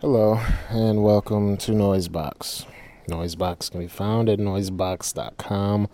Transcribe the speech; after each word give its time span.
Hello, 0.00 0.40
and 0.70 1.02
welcome 1.02 1.58
to 1.58 1.72
Noisebox. 1.72 2.64
Noisebox 3.06 3.70
can 3.70 3.80
be 3.80 3.88
found 3.88 4.30
at 4.30 4.38
noisebox.com. 4.38 5.88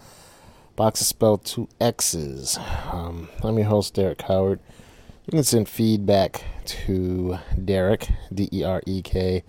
Box 0.76 1.00
is 1.00 1.08
spelled 1.08 1.44
two 1.44 1.68
X's. 1.80 2.58
Um, 2.92 3.28
I'm 3.42 3.58
your 3.58 3.66
host, 3.66 3.94
Derek 3.94 4.22
Howard. 4.22 4.60
You 5.26 5.32
can 5.32 5.42
send 5.42 5.68
feedback 5.68 6.44
to 6.64 7.38
Derek, 7.64 8.08
D 8.32 8.48
E 8.52 8.62
R 8.62 8.82
E 8.86 9.02
K, 9.02 9.42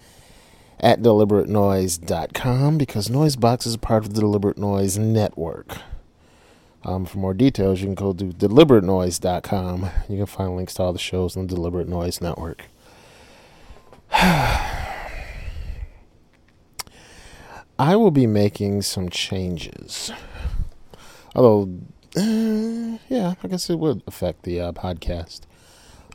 at 0.81 1.01
deliberatenoise.com 1.01 2.77
because 2.77 3.07
Noisebox 3.07 3.67
is 3.67 3.75
a 3.75 3.79
part 3.79 4.03
of 4.03 4.13
the 4.13 4.19
Deliberate 4.19 4.57
Noise 4.57 4.97
Network. 4.97 5.77
Um, 6.83 7.05
for 7.05 7.19
more 7.19 7.35
details, 7.35 7.79
you 7.79 7.85
can 7.85 7.95
go 7.95 8.11
to 8.11 8.25
deliberatenoise.com. 8.25 9.89
You 10.09 10.17
can 10.17 10.25
find 10.25 10.55
links 10.55 10.73
to 10.73 10.83
all 10.83 10.93
the 10.93 10.99
shows 10.99 11.37
on 11.37 11.45
the 11.45 11.55
Deliberate 11.55 11.87
Noise 11.87 12.19
Network. 12.19 12.65
I 14.11 15.05
will 17.95 18.11
be 18.11 18.27
making 18.27 18.81
some 18.81 19.09
changes. 19.09 20.11
Although, 21.35 21.71
uh, 22.17 22.97
yeah, 23.07 23.35
I 23.41 23.47
guess 23.47 23.69
it 23.69 23.77
would 23.77 24.01
affect 24.07 24.43
the 24.43 24.59
uh, 24.59 24.71
podcast. 24.71 25.41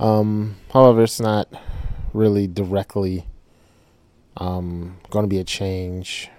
Um, 0.01 0.57
however, 0.73 1.05
it's 1.05 1.21
not 1.21 1.49
really 2.13 2.49
directly 2.49 3.27
um, 4.37 4.99
going 5.11 5.25
to 5.25 5.29
be 5.29 5.39
a 5.39 5.45
change 5.45 6.31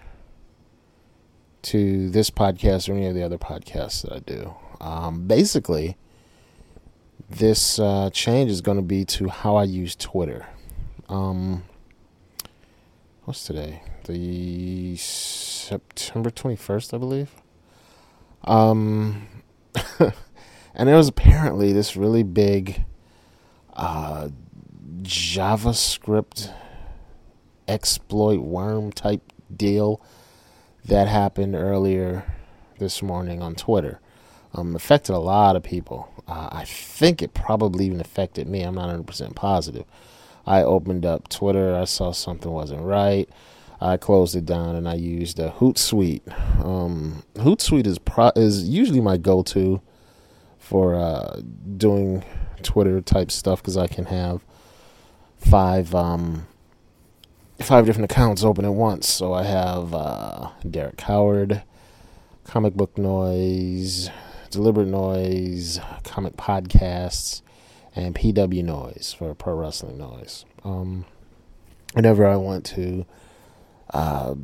to 1.63 2.09
this 2.09 2.29
podcast 2.29 2.87
or 2.87 2.93
any 2.93 3.07
of 3.07 3.15
the 3.15 3.23
other 3.23 3.37
podcasts 3.37 4.03
that 4.03 4.13
I 4.13 4.19
do. 4.19 4.55
Um, 4.79 5.27
basically, 5.27 5.97
this 7.29 7.79
uh, 7.79 8.09
change 8.11 8.51
is 8.51 8.61
going 8.61 8.77
to 8.77 8.83
be 8.83 9.03
to 9.05 9.27
how 9.27 9.55
I 9.55 9.63
use 9.63 9.95
Twitter. 9.95 10.47
Um, 11.09 11.63
what's 13.25 13.43
today? 13.45 13.81
The 14.05 14.95
September 14.95 16.29
21st, 16.29 16.93
I 16.93 16.97
believe. 16.97 17.31
Um, 18.43 19.27
and 19.99 20.87
there 20.87 20.95
was 20.95 21.09
apparently 21.09 21.73
this 21.73 21.97
really 21.97 22.23
big 22.23 22.85
uh, 23.73 24.29
JavaScript 25.01 26.53
exploit 27.67 28.39
worm 28.39 28.91
type 28.91 29.21
deal 29.55 30.01
that 30.85 31.07
happened 31.07 31.55
earlier 31.55 32.23
this 32.79 33.01
morning 33.01 33.41
on 33.41 33.55
Twitter. 33.55 33.99
Um, 34.53 34.75
affected 34.75 35.13
a 35.13 35.19
lot 35.19 35.55
of 35.55 35.63
people. 35.63 36.09
Uh, 36.27 36.49
I 36.51 36.65
think 36.65 37.21
it 37.21 37.33
probably 37.33 37.85
even 37.85 37.99
affected 37.99 38.47
me. 38.47 38.61
I'm 38.61 38.75
not 38.75 38.89
100% 38.89 39.35
positive. 39.35 39.85
I 40.45 40.63
opened 40.63 41.05
up 41.05 41.27
Twitter. 41.27 41.75
I 41.75 41.83
saw 41.83 42.11
something 42.11 42.51
wasn't 42.51 42.81
right. 42.81 43.29
I 43.79 43.97
closed 43.97 44.35
it 44.35 44.45
down 44.45 44.75
and 44.75 44.87
I 44.87 44.95
used 44.95 45.39
a 45.39 45.51
Hootsuite. 45.51 46.65
Um, 46.65 47.23
Hootsuite 47.35 47.85
is 47.85 47.99
pro- 47.99 48.31
is 48.35 48.67
usually 48.67 49.01
my 49.01 49.17
go-to 49.17 49.81
for 50.57 50.95
uh, 50.95 51.41
doing 51.77 52.23
Twitter 52.63 53.01
type 53.01 53.29
stuff 53.29 53.61
because 53.61 53.77
I 53.77 53.87
can 53.87 54.05
have 54.05 54.43
five 55.37 55.93
um, 55.93 56.47
five 57.59 57.85
different 57.85 58.11
accounts 58.11 58.43
open 58.43 58.65
at 58.65 58.73
once. 58.73 59.07
So 59.07 59.33
I 59.33 59.43
have 59.43 59.93
uh, 59.93 60.49
Derek 60.69 61.01
Howard, 61.01 61.63
Comic 62.43 62.75
Book 62.75 62.97
Noise, 62.97 64.09
Deliberate 64.51 64.87
Noise, 64.87 65.79
Comic 66.03 66.37
Podcasts, 66.37 67.41
and 67.95 68.15
PW 68.15 68.63
Noise 68.63 69.15
for 69.17 69.33
Pro 69.33 69.55
Wrestling 69.55 69.97
Noise. 69.97 70.45
Um, 70.63 71.05
whenever 71.93 72.25
I 72.25 72.35
want 72.35 72.65
to, 72.67 73.05
uh, 73.93 74.35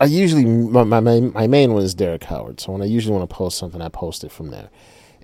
I 0.00 0.06
usually 0.06 0.44
my, 0.44 0.82
my 0.82 1.00
my 1.00 1.46
main 1.46 1.72
one 1.72 1.82
is 1.82 1.94
Derek 1.94 2.24
Howard. 2.24 2.60
So 2.60 2.72
when 2.72 2.82
I 2.82 2.86
usually 2.86 3.16
want 3.16 3.28
to 3.28 3.34
post 3.34 3.58
something, 3.58 3.80
I 3.80 3.88
post 3.88 4.24
it 4.24 4.32
from 4.32 4.50
there. 4.50 4.68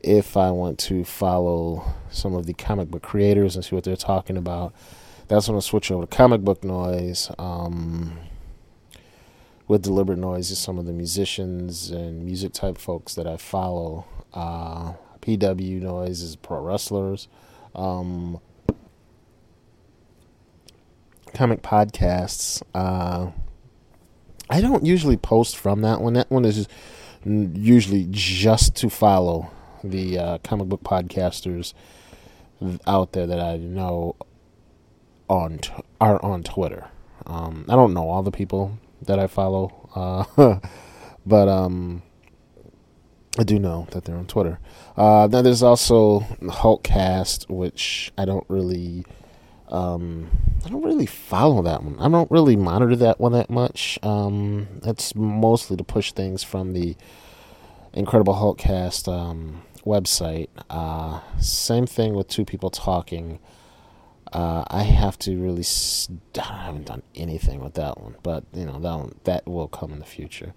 If 0.03 0.37
I 0.37 0.51
want 0.53 0.79
to 0.81 1.05
follow 1.05 1.85
some 2.11 2.35
of 2.35 2.47
the 2.47 2.55
comic 2.55 2.89
book 2.89 3.03
creators 3.03 3.57
and 3.57 3.65
see 3.65 3.75
what 3.75 3.85
they're 3.85 3.97
talking 3.97 4.37
about, 4.37 4.73
that's 5.31 5.47
when 5.47 5.57
I 5.57 5.61
switch 5.61 5.93
over 5.93 6.07
to 6.07 6.17
Comic 6.17 6.41
Book 6.41 6.65
Noise. 6.65 7.31
Um, 7.39 8.19
with 9.69 9.83
Deliberate 9.83 10.19
Noise 10.19 10.51
is 10.51 10.59
some 10.59 10.77
of 10.77 10.87
the 10.87 10.93
musicians 10.93 11.93
and 11.93 12.25
music 12.25 12.53
type 12.53 12.77
folks 12.77 13.15
that 13.15 13.29
I 13.29 13.37
follow. 13.37 14.07
Uh, 14.35 14.95
PW 15.23 15.83
Noise 15.83 16.21
is 16.23 16.35
pro 16.35 16.61
wrestlers. 16.61 17.29
Um, 17.77 18.41
comic 21.33 21.63
podcasts. 21.63 22.61
Uh, 22.75 23.31
I 24.51 24.61
don't 24.61 24.85
usually 24.85 25.17
post 25.17 25.57
from 25.57 25.83
that 25.83 26.01
one. 26.01 26.15
That 26.15 26.29
one 26.29 26.45
is 26.45 26.67
usually 27.25 28.09
just 28.11 28.75
to 28.75 28.91
follow 28.91 29.49
the 29.85 30.19
uh, 30.19 30.39
comic 30.39 30.69
book 30.69 30.83
podcasters 30.83 31.73
out 32.85 33.13
there 33.13 33.29
that 33.29 33.39
I 33.39 33.59
know 33.59 34.17
on 35.31 35.59
t- 35.59 35.73
are 36.01 36.23
on 36.23 36.43
Twitter. 36.43 36.89
Um, 37.27 37.65
I 37.69 37.77
don't 37.77 37.95
know 37.95 38.09
all 38.09 38.23
the 38.23 38.33
people 38.33 38.79
that 39.03 39.19
I 39.19 39.27
follow 39.29 39.81
Uh, 39.95 40.25
but 41.27 41.49
um, 41.49 42.03
I 43.39 43.45
do 43.45 43.59
know 43.59 43.87
that 43.93 44.05
they're 44.05 44.17
on 44.17 44.27
Twitter. 44.27 44.59
Uh, 44.97 45.29
now 45.31 45.43
there's 45.43 45.63
also 45.63 46.21
Hulkcast, 46.43 47.49
which 47.49 48.13
I 48.19 48.25
don't 48.25 48.45
really, 48.49 49.05
um, 49.69 50.31
I 50.65 50.69
don't 50.69 50.83
really 50.83 51.07
follow 51.07 51.63
that 51.63 51.83
one. 51.83 51.99
I 51.99 52.09
don't 52.09 52.31
really 52.31 52.57
monitor 52.57 52.97
that 52.97 53.21
one 53.21 53.33
that 53.33 53.51
much. 53.51 53.99
Um, 54.03 54.69
it's 54.85 55.15
mostly 55.15 55.77
to 55.77 55.85
push 55.85 56.13
things 56.13 56.43
from 56.43 56.73
the 56.73 56.97
Incredible 57.93 58.35
Hulkcast 58.35 59.13
um, 59.13 59.63
website. 59.85 60.49
Uh, 60.69 61.21
same 61.41 61.87
thing 61.87 62.15
with 62.15 62.29
two 62.29 62.45
people 62.45 62.71
talking. 62.71 63.41
Uh, 64.33 64.65
I 64.69 64.85
have 64.85 65.19
to 65.21 65.37
really. 65.37 65.63
St- 65.65 66.21
I 66.39 66.65
haven't 66.65 66.87
done 66.87 67.03
anything 67.15 67.61
with 67.61 67.75
that 67.75 68.01
one, 68.01 68.17
but 68.23 68.45
you 68.53 68.65
know 68.65 68.79
that 68.79 68.95
one, 68.95 69.15
that 69.25 69.47
will 69.47 69.69
come 69.69 69.93
in 69.93 69.99
the 69.99 70.05
future. 70.05 70.55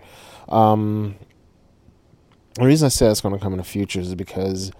Um, 0.48 1.16
the 2.56 2.66
reason 2.66 2.86
I 2.86 2.90
say 2.90 3.08
it's 3.08 3.22
going 3.22 3.34
to 3.34 3.42
come 3.42 3.54
in 3.54 3.58
the 3.58 3.64
future 3.64 4.00
is 4.00 4.14
because 4.14 4.72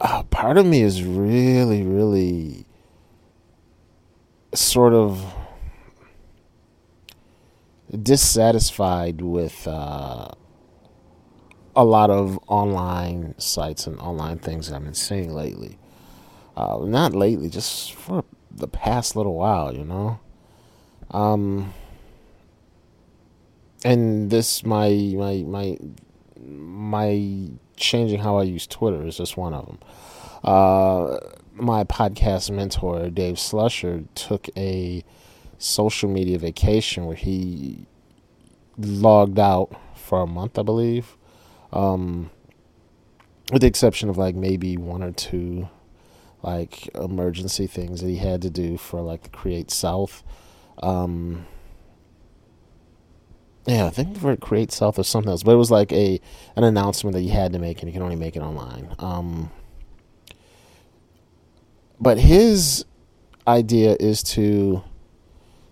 uh, 0.00 0.22
part 0.24 0.58
of 0.58 0.66
me 0.66 0.82
is 0.82 1.02
really, 1.02 1.82
really 1.82 2.66
sort 4.54 4.92
of 4.92 5.24
dissatisfied 8.02 9.22
with 9.22 9.66
uh, 9.66 10.28
a 11.74 11.84
lot 11.84 12.10
of 12.10 12.38
online 12.48 13.34
sites 13.38 13.86
and 13.86 13.98
online 13.98 14.38
things 14.38 14.68
that 14.68 14.76
I've 14.76 14.84
been 14.84 14.94
seeing 14.94 15.32
lately. 15.32 15.78
Uh, 16.58 16.84
not 16.86 17.14
lately, 17.14 17.48
just 17.48 17.92
for 17.92 18.24
the 18.50 18.66
past 18.66 19.14
little 19.14 19.36
while, 19.36 19.72
you 19.72 19.84
know. 19.84 20.18
Um, 21.12 21.72
and 23.84 24.28
this 24.28 24.66
my 24.66 24.88
my 25.14 25.44
my 25.46 25.78
my 26.44 27.48
changing 27.76 28.18
how 28.18 28.38
I 28.38 28.42
use 28.42 28.66
Twitter 28.66 29.06
is 29.06 29.16
just 29.16 29.36
one 29.36 29.54
of 29.54 29.66
them. 29.66 29.78
Uh, 30.42 31.18
my 31.54 31.84
podcast 31.84 32.50
mentor 32.50 33.08
Dave 33.08 33.36
Slusher 33.36 34.08
took 34.16 34.48
a 34.56 35.04
social 35.58 36.10
media 36.10 36.40
vacation 36.40 37.06
where 37.06 37.14
he 37.14 37.86
logged 38.76 39.38
out 39.38 39.80
for 39.94 40.22
a 40.22 40.26
month, 40.26 40.58
I 40.58 40.62
believe. 40.62 41.16
Um, 41.72 42.30
with 43.52 43.62
the 43.62 43.68
exception 43.68 44.08
of 44.08 44.18
like 44.18 44.34
maybe 44.34 44.76
one 44.76 45.04
or 45.04 45.12
two 45.12 45.68
like 46.42 46.88
emergency 46.94 47.66
things 47.66 48.00
that 48.00 48.08
he 48.08 48.16
had 48.16 48.42
to 48.42 48.50
do 48.50 48.76
for 48.76 49.00
like 49.00 49.22
the 49.22 49.28
Create 49.30 49.70
South. 49.70 50.22
Um, 50.82 51.46
yeah, 53.66 53.86
I 53.86 53.90
think 53.90 54.18
for 54.18 54.36
Create 54.36 54.72
South 54.72 54.98
or 54.98 55.04
something 55.04 55.30
else, 55.30 55.42
but 55.42 55.52
it 55.52 55.56
was 55.56 55.70
like 55.70 55.92
a 55.92 56.20
an 56.56 56.64
announcement 56.64 57.14
that 57.14 57.20
he 57.20 57.28
had 57.28 57.52
to 57.52 57.58
make, 57.58 57.80
and 57.80 57.88
you 57.88 57.92
can 57.92 58.02
only 58.02 58.16
make 58.16 58.36
it 58.36 58.40
online. 58.40 58.94
Um, 58.98 59.50
but 62.00 62.18
his 62.18 62.84
idea 63.46 63.96
is 63.98 64.22
to 64.22 64.82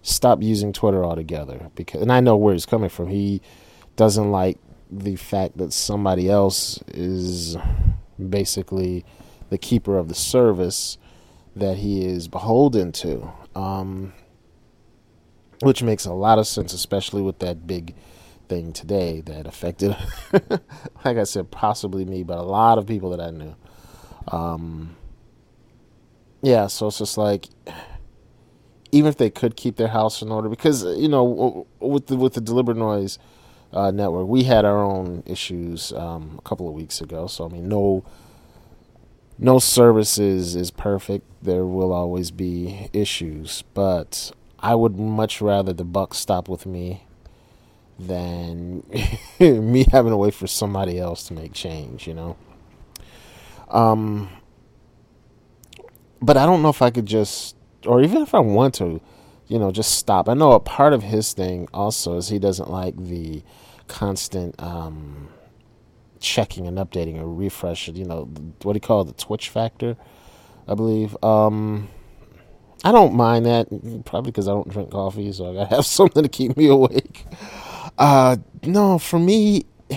stop 0.02 0.42
using 0.42 0.72
Twitter 0.72 1.04
altogether 1.04 1.70
because, 1.74 2.02
and 2.02 2.12
I 2.12 2.20
know 2.20 2.36
where 2.36 2.52
he's 2.52 2.66
coming 2.66 2.88
from. 2.88 3.08
He 3.08 3.40
doesn't 3.96 4.30
like 4.30 4.58
the 4.90 5.16
fact 5.16 5.58
that 5.58 5.72
somebody 5.72 6.28
else 6.28 6.80
is 6.88 7.56
basically 8.28 9.04
the 9.50 9.58
keeper 9.58 9.98
of 9.98 10.08
the 10.08 10.14
service 10.14 10.98
that 11.54 11.78
he 11.78 12.04
is 12.04 12.28
beholden 12.28 12.93
to. 12.93 13.31
Um, 13.54 14.12
which 15.62 15.82
makes 15.82 16.04
a 16.04 16.12
lot 16.12 16.38
of 16.38 16.46
sense, 16.46 16.72
especially 16.72 17.22
with 17.22 17.38
that 17.38 17.66
big 17.66 17.94
thing 18.48 18.72
today 18.72 19.22
that 19.22 19.46
affected, 19.46 19.96
like 21.04 21.16
I 21.16 21.25
said, 21.25 21.50
possibly 21.50 22.04
me, 22.04 22.22
but 22.22 22.38
a 22.38 22.43
lot 22.43 22.78
of 22.78 22.87
people 22.87 23.10
that 23.10 23.20
I 23.20 23.31
knew. 23.31 23.56
Um, 24.28 24.96
yeah, 26.42 26.66
so 26.66 26.88
it's 26.88 26.99
just 26.99 27.16
like, 27.16 27.46
even 28.92 29.08
if 29.08 29.16
they 29.16 29.31
could 29.31 29.56
keep 29.56 29.76
their 29.76 29.88
house 29.88 30.22
in 30.22 30.31
order, 30.31 30.49
because 30.49 30.84
you 30.84 31.08
know, 31.08 31.66
with 31.81 32.06
the 32.06 32.16
with 32.16 32.34
the 32.34 32.40
deliberate 32.40 32.76
noise 32.76 33.19
uh, 33.72 33.90
network, 33.90 34.28
we 34.28 34.44
had 34.44 34.64
our 34.64 34.82
own 34.82 35.22
issues 35.26 35.92
um, 35.92 36.37
a 36.38 36.42
couple 36.42 36.68
of 36.68 36.75
weeks 36.75 37.00
ago. 37.00 37.26
So 37.26 37.47
I 37.47 37.49
mean, 37.49 37.68
no 37.68 38.04
no 39.38 39.59
services 39.59 40.57
is 40.57 40.71
perfect. 40.71 41.26
There 41.43 41.64
will 41.64 41.93
always 41.93 42.31
be 42.31 42.88
issues, 42.93 43.62
but 43.75 44.33
I 44.59 44.75
would 44.75 44.99
much 44.99 45.40
rather 45.40 45.73
the 45.73 45.85
buck 45.85 46.14
stop 46.14 46.49
with 46.49 46.66
me 46.66 47.05
than 47.99 48.83
me 49.40 49.87
having 49.93 50.11
to 50.11 50.16
wait 50.16 50.35
for 50.35 50.47
somebody 50.47 50.99
else 50.99 51.26
to 51.28 51.35
make 51.35 51.52
change, 51.52 52.07
you 52.07 52.14
know. 52.14 52.37
Um 53.69 54.31
but 56.21 56.37
I 56.37 56.47
don't 56.47 56.62
know 56.62 56.71
if 56.71 56.83
I 56.83 56.90
could 56.90 57.07
just 57.07 57.57
or 57.85 58.02
even 58.02 58.23
if 58.23 58.35
I 58.35 58.38
want 58.40 58.75
to, 58.76 59.00
you 59.49 59.59
know, 59.59 59.71
just 59.71 59.95
stop. 59.95 60.28
I 60.28 60.35
know 60.35 60.52
a 60.52 60.61
part 60.61 60.93
of 60.93 61.02
his 61.02 61.33
thing 61.33 61.69
also 61.73 62.16
is 62.16 62.28
he 62.28 62.38
doesn't 62.38 62.71
like 62.71 62.97
the 62.97 63.43
constant 63.87 64.55
um 64.61 65.28
checking 66.26 66.66
and 66.66 66.76
updating 66.78 67.18
or 67.18 67.33
refresh, 67.33 67.88
you 67.88 68.04
know, 68.04 68.25
what 68.62 68.73
do 68.73 68.76
you 68.76 68.80
call 68.80 69.02
it, 69.02 69.06
the 69.06 69.12
twitch 69.12 69.49
factor, 69.49 69.97
I 70.68 70.75
believe. 70.75 71.16
Um 71.23 71.88
I 72.85 72.92
don't 72.92 73.14
mind 73.14 73.47
that, 73.47 73.68
probably 74.04 74.30
because 74.30 74.47
I 74.49 74.52
don't 74.52 74.68
drink 74.68 74.90
coffee, 74.90 75.33
so 75.33 75.50
I 75.50 75.54
gotta 75.54 75.75
have 75.76 75.87
something 75.87 76.23
to 76.23 76.28
keep 76.28 76.56
me 76.56 76.68
awake. 76.68 77.25
Uh, 77.99 78.37
no, 78.62 78.99
for 78.99 79.18
me, 79.18 79.64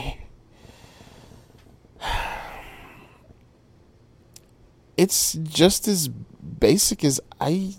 it's 4.98 5.33
just 5.33 5.88
as 5.88 6.07
basic 6.07 7.03
as 7.03 7.21
I. 7.39 7.75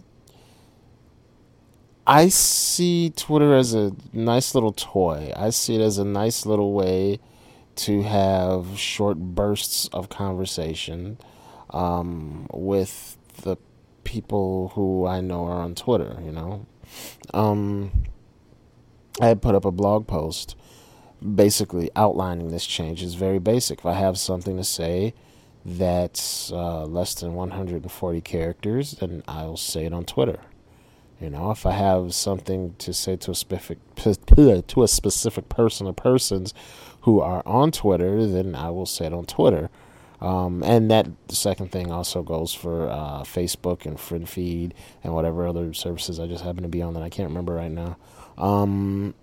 I 2.07 2.29
see 2.29 3.11
Twitter 3.11 3.55
as 3.55 3.75
a 3.75 3.93
nice 4.13 4.55
little 4.55 4.73
toy. 4.73 5.33
I 5.37 5.51
see 5.51 5.77
it 5.77 5.81
as 5.81 5.99
a 5.99 6.05
nice 6.05 6.45
little 6.47 6.73
way 6.73 7.21
to 7.77 8.03
have 8.03 8.79
short 8.79 9.19
bursts 9.19 9.89
of 9.89 10.09
conversation 10.09 11.19
um, 11.71 12.47
with 12.53 13.17
the 13.43 13.57
people 14.05 14.73
who 14.75 15.07
I 15.07 15.21
know 15.21 15.45
are 15.45 15.61
on 15.61 15.75
Twitter, 15.75 16.19
you 16.25 16.33
know. 16.33 16.67
Um, 17.33 17.93
I 19.21 19.27
had 19.27 19.43
put 19.43 19.55
up 19.55 19.65
a 19.65 19.71
blog 19.71 20.07
post 20.07 20.57
basically 21.35 21.91
outlining 21.95 22.49
this 22.49 22.67
change. 22.67 23.03
It's 23.03 23.15
very 23.15 23.39
basic. 23.39 23.81
If 23.81 23.87
I 23.87 23.93
have 23.93 24.19
something 24.19 24.57
to 24.57 24.65
say 24.65 25.15
that's 25.65 26.51
uh, 26.51 26.87
less 26.87 27.15
than 27.15 27.35
140 27.35 28.21
characters, 28.23 28.93
then 28.93 29.23
I'll 29.29 29.59
say 29.59 29.85
it 29.85 29.93
on 29.93 30.05
Twitter. 30.05 30.41
You 31.21 31.29
know, 31.29 31.51
if 31.51 31.67
I 31.67 31.73
have 31.73 32.15
something 32.15 32.75
to 32.79 32.95
say 32.95 33.17
to 33.17 33.33
a 33.33 33.35
specific 33.35 33.79
to 33.97 34.83
a 34.83 34.89
specific 34.89 35.51
person 35.51 35.87
or 35.87 35.93
persons 35.93 36.55
who 37.03 37.21
are 37.21 37.43
on 37.47 37.73
Twitter, 37.73 38.27
then 38.27 38.55
I 38.55 38.71
will 38.71 38.87
say 38.87 39.07
it 39.07 39.13
on 39.13 39.27
Twitter. 39.27 39.71
Um, 40.21 40.63
and 40.63 40.91
that 40.91 41.07
the 41.29 41.35
second 41.35 41.73
thing 41.73 41.91
also 41.91 42.23
goes 42.23 42.53
for 42.53 42.91
uh, 42.91 43.23
Facebook 43.23 43.87
and 43.87 43.99
Friend 43.99 44.29
Feed 44.29 44.75
and 45.03 45.15
whatever 45.15 45.47
other 45.47 45.73
services 45.73 46.21
I 46.21 46.27
just 46.27 46.45
happen 46.45 46.63
to 46.63 46.69
be 46.69 46.83
on 46.83 46.93
that 46.95 47.03
I 47.03 47.09
can't 47.09 47.29
remember 47.29 47.55
right 47.55 47.71
now. 47.71 47.97
Um, 48.37 49.15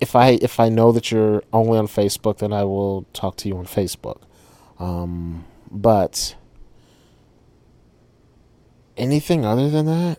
if 0.00 0.16
I 0.16 0.38
if 0.40 0.58
I 0.60 0.68
know 0.68 0.92
that 0.92 1.10
you're 1.10 1.42
only 1.52 1.78
on 1.78 1.86
Facebook, 1.86 2.38
then 2.38 2.52
I 2.52 2.64
will 2.64 3.06
talk 3.12 3.36
to 3.38 3.48
you 3.48 3.56
on 3.58 3.66
Facebook. 3.66 4.22
Um, 4.78 5.44
but 5.70 6.34
anything 8.96 9.44
other 9.44 9.68
than 9.68 9.86
that, 9.86 10.18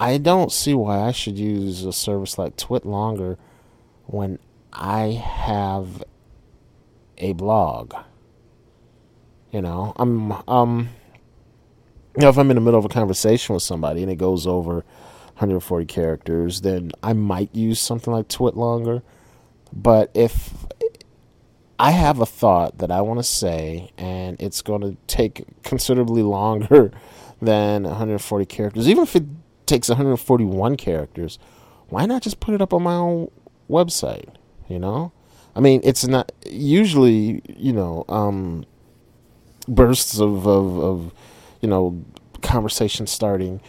I 0.00 0.16
don't 0.16 0.50
see 0.50 0.72
why 0.72 0.98
I 1.00 1.12
should 1.12 1.38
use 1.38 1.84
a 1.84 1.92
service 1.92 2.38
like 2.38 2.56
Twit 2.56 2.86
Longer 2.86 3.36
when 4.06 4.38
I 4.72 5.08
have 5.08 6.02
a 7.18 7.34
blog. 7.34 7.92
You 9.52 9.60
know, 9.60 9.92
I'm 9.96 10.32
um 10.48 10.88
you 12.16 12.22
know, 12.22 12.30
if 12.30 12.38
I'm 12.38 12.50
in 12.50 12.54
the 12.54 12.62
middle 12.62 12.78
of 12.78 12.86
a 12.86 12.88
conversation 12.88 13.54
with 13.54 13.62
somebody 13.62 14.02
and 14.02 14.10
it 14.10 14.16
goes 14.16 14.46
over 14.46 14.76
140 15.34 15.84
characters, 15.84 16.62
then 16.62 16.92
I 17.02 17.12
might 17.12 17.54
use 17.54 17.78
something 17.78 18.12
like 18.12 18.28
Twit 18.28 18.56
Longer. 18.56 19.02
But 19.70 20.10
if 20.14 20.66
I 21.78 21.90
have 21.90 22.20
a 22.20 22.26
thought 22.26 22.78
that 22.78 22.90
I 22.90 23.02
want 23.02 23.20
to 23.20 23.24
say 23.24 23.90
and 23.98 24.40
it's 24.40 24.62
going 24.62 24.80
to 24.80 24.96
take 25.06 25.44
considerably 25.62 26.22
longer 26.38 26.90
than 27.42 27.82
140 27.82 28.46
characters, 28.46 28.88
even 28.88 29.02
if 29.02 29.14
it 29.14 29.24
takes 29.70 29.88
141 29.88 30.76
characters, 30.76 31.38
why 31.88 32.06
not 32.06 32.22
just 32.22 32.40
put 32.40 32.54
it 32.54 32.60
up 32.60 32.72
on 32.74 32.82
my 32.82 32.94
own 32.94 33.30
website? 33.68 34.28
You 34.68 34.78
know? 34.78 35.12
I 35.56 35.60
mean, 35.60 35.80
it's 35.82 36.06
not 36.06 36.30
usually, 36.46 37.42
you 37.56 37.72
know, 37.72 38.04
um, 38.08 38.64
bursts 39.66 40.20
of, 40.20 40.46
of, 40.46 40.78
of, 40.78 41.14
you 41.60 41.68
know, 41.68 42.04
conversation 42.42 43.06
starting 43.06 43.60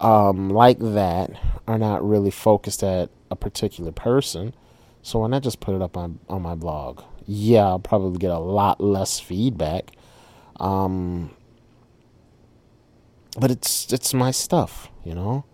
um, 0.00 0.50
like 0.50 0.78
that 0.78 1.30
are 1.66 1.78
not 1.78 2.06
really 2.06 2.30
focused 2.30 2.82
at 2.82 3.10
a 3.30 3.36
particular 3.36 3.92
person. 3.92 4.54
So 5.02 5.20
why 5.20 5.28
not 5.28 5.42
just 5.42 5.60
put 5.60 5.74
it 5.74 5.82
up 5.82 5.96
on 5.96 6.18
on 6.28 6.42
my 6.42 6.54
blog? 6.54 7.02
Yeah, 7.26 7.66
I'll 7.66 7.78
probably 7.78 8.18
get 8.18 8.30
a 8.30 8.38
lot 8.38 8.80
less 8.80 9.20
feedback. 9.20 9.92
Um, 10.58 11.30
but 13.38 13.50
it's 13.50 13.92
it's 13.92 14.12
my 14.12 14.30
stuff, 14.30 14.90
you 15.04 15.14
know. 15.14 15.44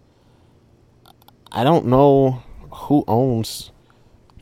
I 1.53 1.65
don't 1.65 1.87
know 1.87 2.43
who 2.71 3.05
owns 3.07 3.71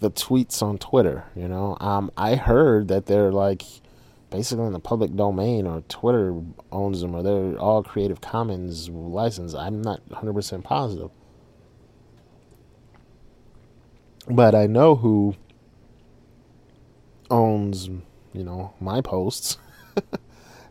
the 0.00 0.10
tweets 0.10 0.62
on 0.62 0.78
Twitter, 0.78 1.24
you 1.34 1.48
know. 1.48 1.76
Um, 1.80 2.10
I 2.16 2.34
heard 2.34 2.88
that 2.88 3.06
they're 3.06 3.32
like 3.32 3.62
basically 4.30 4.66
in 4.66 4.72
the 4.72 4.80
public 4.80 5.14
domain 5.14 5.66
or 5.66 5.80
Twitter 5.82 6.34
owns 6.72 7.00
them 7.00 7.14
or 7.14 7.22
they're 7.22 7.58
all 7.58 7.82
Creative 7.82 8.20
Commons 8.20 8.88
license. 8.88 9.54
I'm 9.54 9.80
not 9.80 10.06
100% 10.08 10.64
positive. 10.64 11.10
But 14.28 14.54
I 14.54 14.66
know 14.66 14.96
who 14.96 15.36
owns, 17.30 17.88
you 18.32 18.42
know, 18.42 18.74
my 18.80 19.00
posts. 19.00 19.58
you 19.96 20.02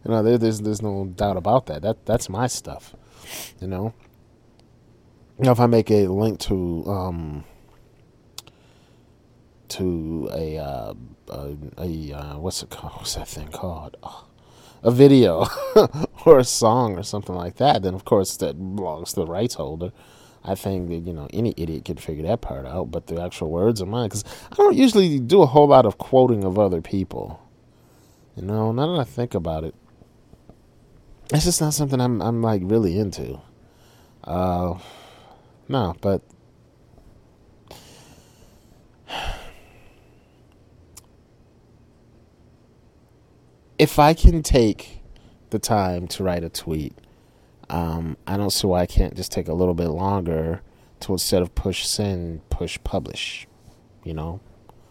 know, 0.05 0.23
there, 0.23 0.37
there's 0.37 0.61
there's 0.61 0.81
no 0.81 1.05
doubt 1.05 1.37
about 1.37 1.67
that. 1.67 1.83
That 1.83 2.05
that's 2.05 2.29
my 2.29 2.47
stuff. 2.47 2.95
You 3.61 3.67
know. 3.67 3.93
Now, 5.43 5.51
if 5.51 5.59
I 5.59 5.65
make 5.65 5.91
a 5.91 6.07
link 6.07 6.39
to 6.41 6.85
um 6.87 7.43
to 9.67 10.29
a 10.31 10.57
uh, 10.57 10.93
a, 11.27 11.57
a 11.79 12.13
uh, 12.13 12.37
what's 12.37 12.63
it 12.63 12.69
called? 12.69 12.93
What's 12.93 13.15
that 13.15 13.27
thing 13.27 13.49
called? 13.49 13.97
Oh, 14.01 14.25
a 14.83 14.89
video 14.89 15.45
or 16.25 16.39
a 16.39 16.45
song 16.45 16.97
or 16.97 17.03
something 17.03 17.35
like 17.35 17.57
that, 17.57 17.81
then 17.83 17.93
of 17.93 18.05
course 18.05 18.37
that 18.37 18.53
belongs 18.53 19.11
to 19.13 19.19
the 19.19 19.25
rights 19.25 19.55
holder. 19.55 19.91
I 20.45 20.55
think 20.55 20.87
that 20.87 20.99
you 20.99 21.11
know 21.11 21.27
any 21.33 21.53
idiot 21.57 21.83
could 21.83 21.99
figure 21.99 22.23
that 22.23 22.39
part 22.39 22.65
out, 22.65 22.89
but 22.89 23.07
the 23.07 23.21
actual 23.21 23.49
words 23.49 23.81
are 23.81 23.85
mine 23.85 24.07
because 24.07 24.23
I 24.49 24.55
don't 24.55 24.77
usually 24.77 25.19
do 25.19 25.41
a 25.41 25.45
whole 25.45 25.67
lot 25.67 25.85
of 25.85 25.97
quoting 25.97 26.45
of 26.45 26.57
other 26.57 26.79
people. 26.79 27.41
You 28.37 28.43
know, 28.43 28.71
now 28.71 28.93
that 28.93 29.01
I 29.01 29.03
think 29.03 29.33
about 29.33 29.65
it, 29.65 29.75
it's 31.33 31.43
just 31.43 31.59
not 31.59 31.73
something 31.73 31.99
I'm 31.99 32.21
I'm 32.21 32.41
like 32.41 32.61
really 32.63 32.97
into. 32.97 33.41
Uh, 34.23 34.75
no, 35.67 35.95
but 36.01 36.21
if 43.77 43.99
I 43.99 44.13
can 44.13 44.43
take 44.43 45.01
the 45.49 45.59
time 45.59 46.07
to 46.07 46.23
write 46.23 46.43
a 46.43 46.49
tweet 46.49 46.93
um, 47.69 48.17
I 48.27 48.37
don't 48.37 48.51
see 48.51 48.67
why 48.67 48.81
I 48.81 48.85
can't 48.85 49.15
just 49.15 49.31
take 49.31 49.47
a 49.47 49.53
little 49.53 49.73
bit 49.73 49.89
longer 49.89 50.61
to 51.01 51.13
instead 51.13 51.41
of 51.41 51.55
push 51.55 51.85
send, 51.85 52.47
push 52.49 52.77
publish. 52.83 53.47
You 54.03 54.13
know, 54.13 54.39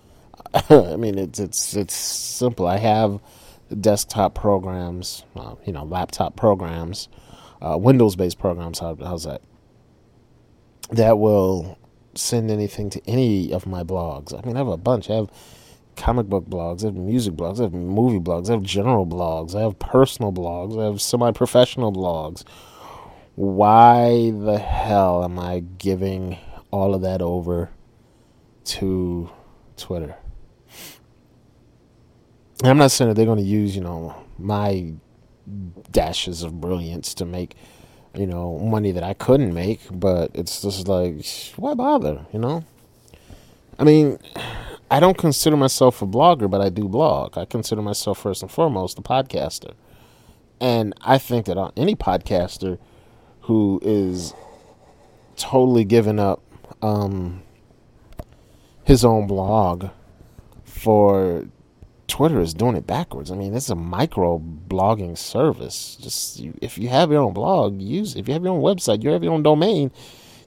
I 0.71 0.97
mean 0.97 1.19
it's 1.19 1.38
it's 1.38 1.76
it's 1.76 1.95
simple. 1.95 2.67
I 2.67 2.79
have 2.79 3.21
desktop 3.81 4.35
programs, 4.35 5.25
uh, 5.37 5.55
you 5.64 5.73
know, 5.73 5.85
laptop 5.85 6.35
programs, 6.35 7.09
uh, 7.61 7.76
Windows 7.79 8.17
based 8.17 8.38
programs. 8.38 8.81
How, 8.81 8.97
how's 8.97 9.25
that? 9.25 9.43
That 10.92 11.18
will 11.18 11.78
send 12.14 12.50
anything 12.50 12.90
to 12.90 13.00
any 13.08 13.52
of 13.52 13.66
my 13.66 13.82
blogs. 13.82 14.32
I 14.32 14.46
mean, 14.46 14.56
I 14.56 14.61
have 14.61 14.68
a 14.68 14.76
bunch. 14.76 15.11
I 15.11 15.14
have 15.14 15.30
comic 15.96 16.26
book 16.26 16.46
blogs, 16.46 16.82
I 16.82 16.87
have 16.87 16.94
music 16.94 17.34
blogs, 17.34 17.61
I 17.61 17.64
have 17.64 17.72
movie 17.72 18.18
blogs, 18.18 18.49
I 18.49 18.52
have 18.52 18.62
general 18.62 19.06
blogs, 19.06 19.54
I 19.54 19.62
have 19.62 19.78
personal 19.78 20.32
blogs, 20.32 20.80
I 20.80 20.87
have 20.87 21.00
semi 21.00 21.30
professional 21.32 21.92
blogs. 21.92 22.44
Why 23.34 24.30
the 24.30 24.58
hell 24.58 25.25
am 25.25 25.38
I 25.38 25.61
giving 25.61 26.38
all 26.70 26.94
of 26.94 27.02
that 27.02 27.22
over 27.22 27.70
to 28.64 29.30
Twitter? 29.76 30.16
I'm 32.64 32.78
not 32.78 32.90
saying 32.90 33.08
that 33.08 33.14
they're 33.14 33.26
going 33.26 33.38
to 33.38 33.44
use, 33.44 33.75
you 33.75 33.82
know, 33.82 34.14
my 34.38 34.92
dashes 35.90 36.42
of 36.42 36.61
brilliance 36.61 37.14
to 37.14 37.25
make, 37.25 37.56
you 38.14 38.26
know, 38.26 38.59
money 38.59 38.92
that 38.92 39.02
I 39.02 39.14
couldn't 39.14 39.54
make, 39.54 39.81
but 39.90 40.31
it's 40.35 40.62
just 40.62 40.88
like, 40.88 41.25
why 41.57 41.75
bother, 41.75 42.26
you 42.33 42.38
know? 42.38 42.64
I 43.78 43.85
mean, 43.85 44.19
I 44.90 45.00
don't 45.00 45.16
consider 45.16 45.57
myself 45.57 46.02
a 46.02 46.07
blogger, 46.07 46.50
but 46.50 46.61
I 46.61 46.69
do 46.69 46.88
blog. 46.88 47.38
I 47.38 47.47
consider 47.47 47.81
myself 47.81 48.19
first 48.19 48.42
and 48.42 48.50
foremost 48.50 48.99
a 48.99 49.02
podcaster. 49.02 49.73
And 50.61 50.95
I 51.00 51.19
think 51.19 51.47
that 51.47 51.73
any 51.76 51.97
podcaster 51.97 52.78
who 53.42 53.81
is 53.83 54.35
totally 55.37 55.85
giving 55.85 56.21
up 56.21 56.42
um, 56.83 57.42
his 58.85 59.04
own 59.04 59.26
blog 59.26 59.88
for 60.64 61.47
Twitter 62.12 62.42
is 62.42 62.52
doing 62.52 62.76
it 62.76 62.87
backwards. 62.87 63.31
I 63.31 63.37
mean, 63.37 63.54
it's 63.54 63.71
a 63.71 63.75
micro 63.75 64.38
blogging 64.38 65.16
service. 65.16 65.97
Just 65.99 66.42
if 66.61 66.76
you 66.76 66.90
have 66.90 67.11
your 67.11 67.23
own 67.23 67.33
blog, 67.33 67.81
use. 67.81 68.16
If 68.16 68.28
you 68.28 68.35
have 68.35 68.45
your 68.45 68.52
own 68.52 68.61
website, 68.61 69.02
you 69.02 69.09
have 69.12 69.25
your 69.25 69.33
own 69.33 69.42
domain, 69.42 69.90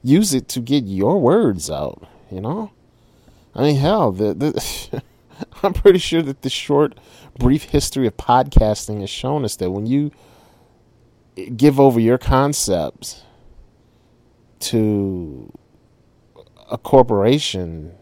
use 0.00 0.32
it 0.32 0.46
to 0.50 0.60
get 0.60 0.84
your 0.84 1.20
words 1.20 1.68
out. 1.68 2.06
You 2.30 2.40
know, 2.40 2.70
I 3.52 3.62
mean, 3.62 3.76
hell, 3.78 4.12
the, 4.12 4.32
the 4.32 5.02
I'm 5.64 5.72
pretty 5.72 5.98
sure 5.98 6.22
that 6.22 6.42
the 6.42 6.50
short, 6.50 7.00
brief 7.36 7.64
history 7.64 8.06
of 8.06 8.16
podcasting 8.16 9.00
has 9.00 9.10
shown 9.10 9.44
us 9.44 9.56
that 9.56 9.72
when 9.72 9.86
you 9.86 10.12
give 11.56 11.80
over 11.80 11.98
your 11.98 12.16
concepts 12.16 13.24
to 14.60 15.52
a 16.70 16.78
corporation 16.78 17.96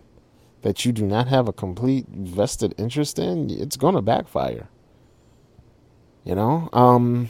that 0.64 0.86
you 0.86 0.92
do 0.92 1.04
not 1.04 1.28
have 1.28 1.46
a 1.46 1.52
complete 1.52 2.06
vested 2.08 2.74
interest 2.78 3.18
in, 3.18 3.50
it's 3.50 3.76
going 3.76 3.94
to 3.94 4.00
backfire. 4.00 4.66
You 6.24 6.34
know, 6.34 6.70
um, 6.72 7.28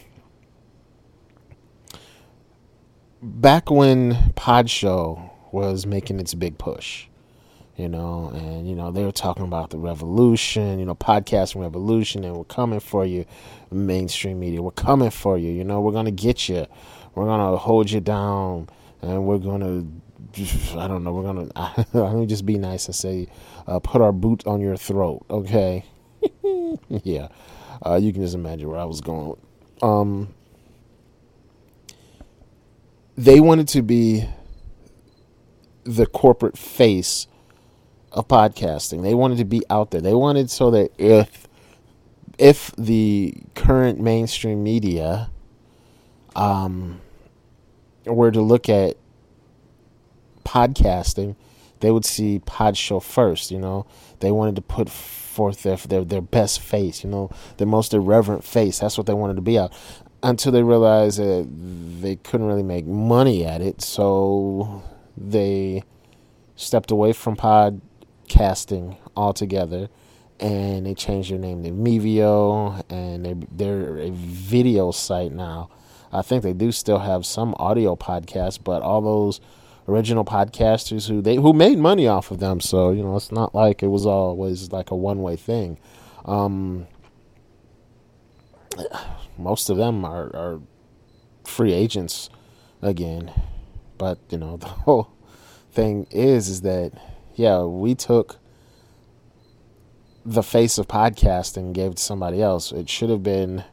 back 3.21 3.73
when 3.73 4.33
Pod 4.37 4.71
Show 4.71 5.33
was 5.51 5.85
making 5.85 6.21
its 6.21 6.33
big 6.33 6.59
push, 6.59 7.09
you 7.75 7.89
know, 7.89 8.31
and 8.33 8.69
you 8.69 8.77
know 8.77 8.93
they 8.93 9.03
were 9.03 9.11
talking 9.11 9.43
about 9.43 9.71
the 9.71 9.79
revolution, 9.79 10.79
you 10.79 10.85
know, 10.85 10.95
podcasting 10.95 11.61
revolution, 11.61 12.23
and 12.23 12.37
we're 12.37 12.45
coming 12.45 12.79
for 12.79 13.05
you, 13.05 13.25
mainstream 13.73 14.39
media. 14.39 14.63
We're 14.63 14.71
coming 14.71 15.11
for 15.11 15.37
you. 15.37 15.51
You 15.51 15.65
know, 15.65 15.81
we're 15.81 15.91
gonna 15.91 16.13
get 16.13 16.49
you. 16.49 16.69
We're 17.17 17.27
gonna 17.27 17.57
hold 17.57 17.91
you 17.91 17.99
down, 17.99 18.69
and 19.03 19.27
we're 19.27 19.39
gonna. 19.39 19.87
I 20.77 20.89
don't 20.89 21.05
know. 21.05 21.13
We're 21.13 21.23
gonna. 21.23 21.49
let 21.93 22.15
me 22.15 22.27
just 22.27 22.45
be 22.45 22.59
nice 22.59 22.87
and 22.87 22.95
say, 22.95 23.29
uh, 23.67 23.79
put 23.79 24.01
our 24.01 24.13
boot 24.13 24.47
on 24.47 24.61
your 24.61 24.77
throat, 24.77 25.25
okay? 25.31 25.85
yeah, 26.89 27.29
uh, 27.85 27.97
you 28.01 28.13
can 28.13 28.23
just 28.23 28.35
imagine 28.35 28.69
where 28.69 28.81
I 28.81 28.85
was 28.85 29.01
going. 29.01 29.39
Um, 29.83 30.35
they 33.17 33.39
wanted 33.39 33.69
to 33.69 33.83
be 33.83 34.29
the 35.85 36.07
corporate 36.07 36.59
face 36.59 37.29
of 38.11 38.27
podcasting. 38.27 39.03
They 39.03 39.15
wanted 39.15 39.39
to 39.39 39.45
be 39.45 39.63
out 39.71 39.91
there. 39.91 40.01
They 40.01 40.15
wanted 40.15 40.51
so 40.51 40.71
that 40.73 40.91
if 40.99 41.47
if 42.39 42.73
the 42.77 43.35
current 43.55 44.01
mainstream 44.01 44.65
media 44.65 45.31
um, 46.35 47.01
were 48.05 48.33
to 48.33 48.41
look 48.41 48.69
at 48.69 48.97
podcasting, 50.45 51.37
they 51.81 51.91
would 51.91 52.05
see 52.05 52.39
Pod 52.41 52.77
Show 52.77 53.01
first. 53.01 53.51
You 53.51 53.59
know, 53.59 53.87
they 54.21 54.31
wanted 54.31 54.57
to 54.57 54.63
put 54.63 54.89
forth 54.89 55.63
their 55.63 55.77
their 55.77 56.05
their 56.05 56.21
best 56.21 56.61
face. 56.61 57.05
You 57.05 57.11
know, 57.11 57.31
their 57.57 57.67
most 57.67 57.93
irreverent 57.93 58.45
face. 58.45 58.79
That's 58.79 58.97
what 58.97 59.07
they 59.07 59.15
wanted 59.15 59.37
to 59.37 59.43
be 59.43 59.59
out. 59.59 59.73
Until 60.23 60.53
they 60.53 60.63
realized 60.63 61.19
that 61.19 61.47
they 62.01 62.17
couldn't 62.17 62.47
really 62.47 62.63
make 62.63 62.87
money 62.87 63.45
at 63.45 63.61
it, 63.61 63.83
so 63.83 64.83
they 65.17 65.83
stepped 66.57 66.91
away 66.91 67.13
from 67.13 67.37
pod 67.37 67.81
casting 68.29 68.97
altogether 69.17 69.89
and 70.41 70.87
they 70.87 70.95
changed 70.95 71.31
their 71.31 71.39
name 71.39 71.63
to 71.63 71.71
Mevio 71.71 72.83
and 72.91 73.25
they 73.25 73.35
they're 73.53 73.99
a 73.99 74.11
video 74.11 74.91
site 74.91 75.33
now. 75.33 75.71
I 76.13 76.23
think 76.23 76.43
they 76.43 76.53
do 76.53 76.71
still 76.71 77.01
have 77.01 77.27
some 77.27 77.55
audio 77.59 77.97
podcasts, 77.97 78.59
but 78.63 78.83
all 78.83 79.01
those 79.01 79.41
original 79.87 80.25
podcasters 80.25 81.09
who 81.09 81.21
they 81.21 81.37
who 81.37 81.53
made 81.53 81.79
money 81.79 82.07
off 82.07 82.31
of 82.31 82.39
them, 82.39 82.61
so 82.61 82.91
you 82.91 83.03
know 83.03 83.17
it's 83.17 83.33
not 83.33 83.55
like 83.55 83.83
it 83.83 83.89
was 83.89 84.07
always 84.07 84.73
like 84.73 84.91
a 84.91 84.97
one 84.97 85.23
way 85.23 85.37
thing. 85.37 85.79
Um, 86.25 86.87
most 89.39 89.69
of 89.71 89.77
them 89.77 90.05
are, 90.05 90.35
are 90.35 90.61
free 91.45 91.73
agents 91.73 92.31
again, 92.83 93.33
but 93.99 94.19
you 94.31 94.39
know 94.39 94.57
the 94.59 94.67
whole 94.67 95.11
thing 95.71 96.07
is 96.11 96.49
is 96.49 96.61
that 96.63 96.93
yeah, 97.35 97.63
we 97.63 97.95
took 97.95 98.39
the 100.25 100.43
face 100.43 100.79
of 100.79 100.89
podcasting 100.89 101.59
and 101.59 101.75
gave 101.75 101.93
it 101.93 101.97
to 101.99 102.03
somebody 102.03 102.41
else. 102.41 102.73
It 102.73 102.89
should 102.89 103.11
have 103.11 103.23
been 103.23 103.65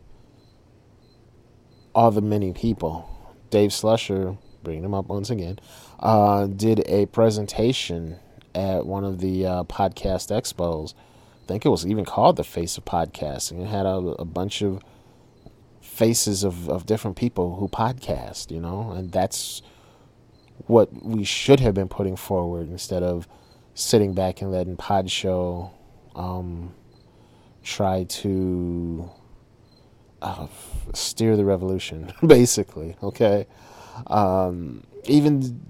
all 1.93 2.11
the 2.11 2.21
many 2.21 2.51
people. 2.53 3.07
Dave 3.49 3.69
Slusher 3.69 4.37
bringing 4.63 4.83
him 4.83 4.93
up 4.93 5.07
once 5.07 5.29
again, 5.29 5.59
uh, 5.99 6.47
did 6.47 6.83
a 6.87 7.05
presentation 7.07 8.17
at 8.53 8.85
one 8.85 9.03
of 9.03 9.19
the 9.19 9.45
uh, 9.45 9.63
podcast 9.63 10.31
expos. 10.31 10.93
I 11.43 11.47
think 11.47 11.65
it 11.65 11.69
was 11.69 11.85
even 11.85 12.05
called 12.05 12.37
the 12.37 12.43
Face 12.43 12.77
of 12.77 12.85
Podcasting. 12.85 13.61
It 13.61 13.67
had 13.67 13.85
a, 13.85 13.95
a 13.95 14.25
bunch 14.25 14.61
of 14.61 14.81
faces 15.81 16.43
of, 16.43 16.69
of 16.69 16.85
different 16.85 17.17
people 17.17 17.55
who 17.55 17.67
podcast, 17.67 18.51
you 18.51 18.59
know, 18.59 18.91
and 18.91 19.11
that's 19.11 19.61
what 20.67 21.03
we 21.03 21.23
should 21.23 21.59
have 21.59 21.73
been 21.73 21.89
putting 21.89 22.15
forward 22.15 22.69
instead 22.69 23.03
of 23.03 23.27
sitting 23.73 24.13
back 24.13 24.41
and 24.41 24.51
letting 24.51 24.77
Pod 24.77 25.09
Show 25.09 25.71
um, 26.15 26.73
try 27.63 28.03
to 28.05 29.09
uh, 30.21 30.47
steer 30.93 31.35
the 31.35 31.45
revolution, 31.45 32.13
basically. 32.25 32.95
Okay, 33.01 33.47
um, 34.07 34.83
even 35.05 35.61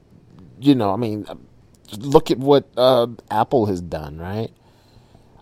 you 0.60 0.76
know, 0.76 0.92
I 0.92 0.96
mean, 0.96 1.26
look 1.98 2.32
at 2.32 2.38
what 2.38 2.70
uh, 2.78 3.08
Apple 3.30 3.66
has 3.66 3.82
done, 3.82 4.18
right? 4.18 4.52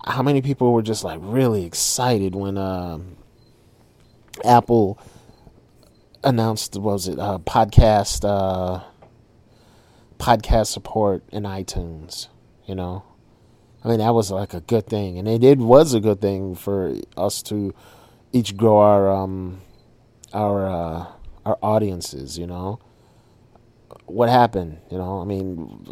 How 0.05 0.24
many 0.24 0.41
people 0.41 0.72
were 0.72 0.81
just 0.81 1.03
like 1.03 1.19
really 1.22 1.65
excited 1.65 2.34
when 2.36 2.58
uh, 2.58 3.00
Apple 4.43 4.98
announced 6.24 6.77
was 6.77 7.08
it 7.08 7.19
uh, 7.19 7.38
podcast 7.39 8.24
uh, 8.24 8.84
podcast 10.17 10.67
support 10.67 11.24
in 11.31 11.43
iTunes? 11.43 12.27
You 12.65 12.75
know, 12.75 13.03
I 13.84 13.89
mean 13.89 14.00
that 14.00 14.13
was 14.13 14.31
like 14.31 14.53
a 14.53 14.62
good 14.62 14.88
thing, 14.88 15.19
and 15.19 15.27
it, 15.27 15.43
it 15.43 15.58
was 15.58 15.93
a 15.93 15.99
good 15.99 16.21
thing 16.21 16.56
for 16.56 16.95
us 17.17 17.43
to 17.43 17.73
each 18.32 18.56
grow 18.56 18.78
our 18.78 19.12
um 19.12 19.62
our 20.34 20.67
uh, 20.67 21.06
our 21.45 21.58
audiences. 21.62 22.38
You 22.38 22.47
know, 22.47 22.80
what 24.06 24.30
happened? 24.30 24.80
You 24.91 24.97
know, 24.97 25.21
I 25.21 25.25
mean, 25.25 25.88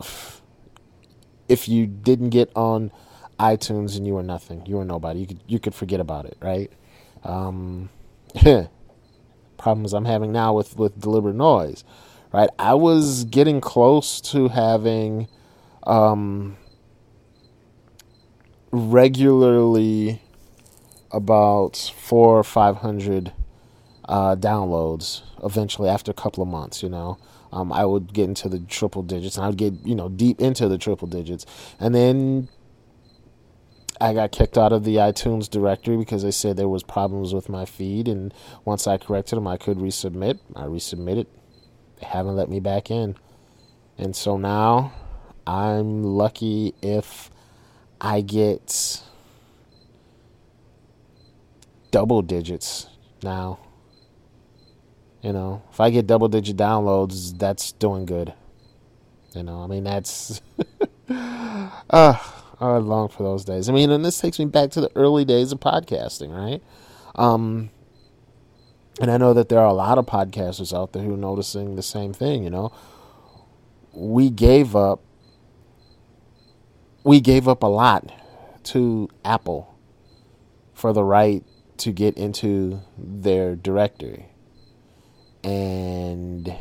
if 1.48 1.68
you 1.68 1.86
didn't 1.88 2.30
get 2.30 2.52
on 2.56 2.92
iTunes 3.40 3.96
and 3.96 4.06
you 4.08 4.14
were 4.14 4.24
nothing, 4.24 4.66
you 4.66 4.78
were 4.78 4.86
nobody. 4.86 5.20
You 5.22 5.28
could 5.28 5.40
you 5.48 5.60
could 5.60 5.76
forget 5.76 6.00
about 6.00 6.26
it, 6.26 6.38
right? 6.42 6.72
Um, 7.24 7.90
problems 9.58 9.94
I'm 9.94 10.06
having 10.06 10.32
now 10.32 10.54
with 10.54 10.78
with 10.78 11.00
deliberate 11.00 11.36
noise, 11.36 11.84
right? 12.34 12.50
I 12.58 12.74
was 12.74 13.26
getting 13.26 13.62
close 13.62 14.22
to 14.22 14.50
having 14.50 15.28
um, 15.84 16.58
regularly 18.72 20.22
about 21.12 21.92
four 21.96 22.40
or 22.40 22.44
five 22.44 22.78
hundred 22.78 23.34
uh, 24.08 24.36
downloads 24.36 25.22
eventually 25.44 25.90
after 25.90 26.12
a 26.12 26.14
couple 26.14 26.42
of 26.42 26.50
months, 26.50 26.82
you 26.82 26.90
know. 26.90 27.18
Um, 27.52 27.72
I 27.72 27.86
would 27.86 28.14
get 28.14 28.26
into 28.26 28.50
the 28.50 28.60
triple 28.60 29.04
digits 29.04 29.38
and 29.38 29.46
I 29.46 29.50
would 29.50 29.58
get, 29.58 29.74
you 29.86 29.96
know, 29.96 30.10
deep 30.10 30.42
into 30.42 30.68
the 30.68 30.78
triple 30.78 31.08
digits. 31.08 31.46
And 31.80 31.96
then 31.96 32.50
I 34.02 34.14
got 34.14 34.32
kicked 34.32 34.58
out 34.58 34.74
of 34.74 34.84
the 34.84 34.98
iTunes 34.98 35.50
directory 35.50 35.98
because 35.98 36.24
they 36.24 36.32
said 36.32 36.58
there 36.58 36.68
was 36.68 36.84
problems 36.84 37.34
with 37.34 37.50
my 37.50 37.66
feed 37.66 38.08
and 38.08 38.34
once 38.66 38.86
I 38.86 38.98
corrected 38.98 39.38
them 39.38 39.48
I 39.48 39.58
could 39.58 39.78
resubmit. 39.78 40.40
I 40.56 40.64
resubmitted. 40.64 41.28
They 42.02 42.08
haven't 42.08 42.36
let 42.36 42.50
me 42.50 42.60
back 42.60 42.92
in. 42.92 43.16
And 43.98 44.16
so 44.16 44.38
now 44.38 44.92
I'm 45.48 46.04
lucky 46.04 46.76
if 46.82 47.32
I 48.00 48.22
get 48.22 49.02
double 51.92 52.22
digits 52.22 52.88
now. 53.24 53.60
You 55.22 55.34
know, 55.34 55.64
if 55.72 55.80
I 55.80 55.90
get 55.90 56.08
double 56.08 56.28
digit 56.28 56.58
downloads, 56.58 57.38
that's 57.38 57.72
doing 57.74 58.06
good. 58.06 58.34
You 59.34 59.44
know, 59.44 59.62
I 59.62 59.68
mean, 59.68 59.84
that's. 59.84 60.42
uh, 61.10 62.18
I 62.60 62.78
long 62.78 63.10
for 63.10 63.24
those 63.24 63.46
days. 63.46 63.70
I 63.70 63.74
mean, 63.74 63.92
and 63.92 64.04
this 64.04 64.20
takes 64.20 64.40
me 64.40 64.46
back 64.46 64.72
to 64.72 64.82
the 64.82 64.92
early 64.96 65.26
days 65.26 65.52
of 65.52 65.60
podcasting, 65.60 66.36
right? 66.36 66.62
Um, 67.16 67.70
and 69.00 69.12
I 69.12 69.18
know 69.18 69.34
that 69.34 69.50
there 69.50 69.60
are 69.60 69.68
a 69.68 69.74
lot 69.74 69.98
of 69.98 70.06
podcasters 70.06 70.76
out 70.76 70.94
there 70.94 71.04
who 71.04 71.14
are 71.14 71.18
noticing 71.18 71.76
the 71.76 71.84
same 71.84 72.14
thing, 72.14 72.44
you 72.44 72.50
know. 72.50 72.72
We 73.94 74.30
gave 74.30 74.76
up 74.76 75.02
we 77.04 77.22
gave 77.22 77.48
up 77.48 77.64
a 77.64 77.68
lot 77.68 78.12
to 78.64 79.08
Apple 79.24 79.74
for 80.74 80.92
the 80.92 81.04
right 81.04 81.44
to 81.78 81.92
get 81.92 82.18
into 82.18 82.82
their 82.98 83.56
directory. 83.56 84.28
And 85.48 86.54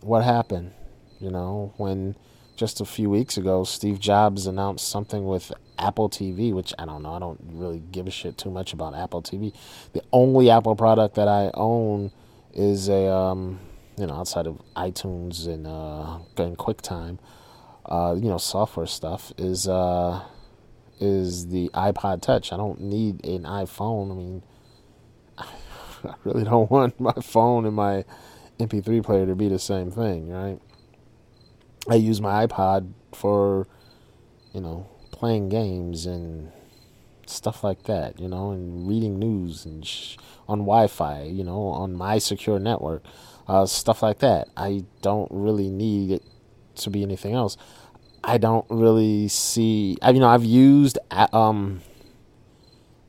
what 0.00 0.24
happened? 0.24 0.72
You 1.20 1.30
know, 1.30 1.72
when 1.76 2.16
just 2.56 2.80
a 2.80 2.84
few 2.84 3.08
weeks 3.08 3.36
ago, 3.36 3.62
Steve 3.62 4.00
Jobs 4.00 4.48
announced 4.48 4.88
something 4.88 5.24
with 5.24 5.52
Apple 5.78 6.10
TV, 6.10 6.52
which 6.52 6.74
I 6.80 6.84
don't 6.84 7.04
know. 7.04 7.14
I 7.14 7.20
don't 7.20 7.38
really 7.52 7.78
give 7.92 8.08
a 8.08 8.10
shit 8.10 8.36
too 8.36 8.50
much 8.50 8.72
about 8.72 8.96
Apple 8.96 9.22
TV. 9.22 9.54
The 9.92 10.02
only 10.12 10.50
Apple 10.50 10.74
product 10.74 11.14
that 11.14 11.28
I 11.28 11.52
own 11.54 12.10
is 12.52 12.88
a, 12.88 13.06
um, 13.06 13.60
you 13.96 14.08
know, 14.08 14.14
outside 14.14 14.48
of 14.48 14.60
iTunes 14.74 15.46
and 15.46 15.68
uh, 15.68 16.18
and 16.36 16.58
QuickTime, 16.58 17.20
uh, 17.86 18.16
you 18.18 18.28
know, 18.28 18.38
software 18.38 18.86
stuff 18.86 19.32
is 19.38 19.68
uh, 19.68 20.20
is 20.98 21.46
the 21.46 21.70
iPod 21.74 22.22
Touch. 22.22 22.52
I 22.52 22.56
don't 22.56 22.80
need 22.80 23.24
an 23.24 23.44
iPhone. 23.44 24.10
I 24.10 24.14
mean, 24.16 24.42
I 26.08 26.14
really 26.24 26.44
don't 26.44 26.70
want 26.70 26.98
my 27.00 27.12
phone 27.22 27.66
and 27.66 27.74
my 27.74 28.04
MP3 28.58 29.00
player 29.00 29.26
to 29.26 29.34
be 29.34 29.48
the 29.48 29.58
same 29.58 29.90
thing, 29.90 30.28
right? 30.28 30.60
I 31.88 31.96
use 31.96 32.20
my 32.20 32.46
iPod 32.46 32.92
for, 33.12 33.66
you 34.52 34.60
know, 34.60 34.86
playing 35.10 35.48
games 35.48 36.06
and 36.06 36.52
stuff 37.26 37.64
like 37.64 37.84
that, 37.84 38.20
you 38.20 38.28
know, 38.28 38.50
and 38.50 38.86
reading 38.88 39.18
news 39.18 39.64
and 39.64 39.86
sh- 39.86 40.16
on 40.48 40.60
Wi-Fi, 40.60 41.22
you 41.24 41.44
know, 41.44 41.66
on 41.68 41.94
my 41.94 42.18
secure 42.18 42.58
network, 42.58 43.02
uh, 43.48 43.66
stuff 43.66 44.02
like 44.02 44.18
that. 44.20 44.48
I 44.56 44.84
don't 45.00 45.30
really 45.32 45.70
need 45.70 46.10
it 46.10 46.22
to 46.76 46.90
be 46.90 47.02
anything 47.02 47.34
else. 47.34 47.56
I 48.24 48.38
don't 48.38 48.66
really 48.68 49.28
see. 49.28 49.96
I, 50.00 50.10
you 50.10 50.20
know, 50.20 50.28
I've 50.28 50.44
used 50.44 50.98
um, 51.10 51.80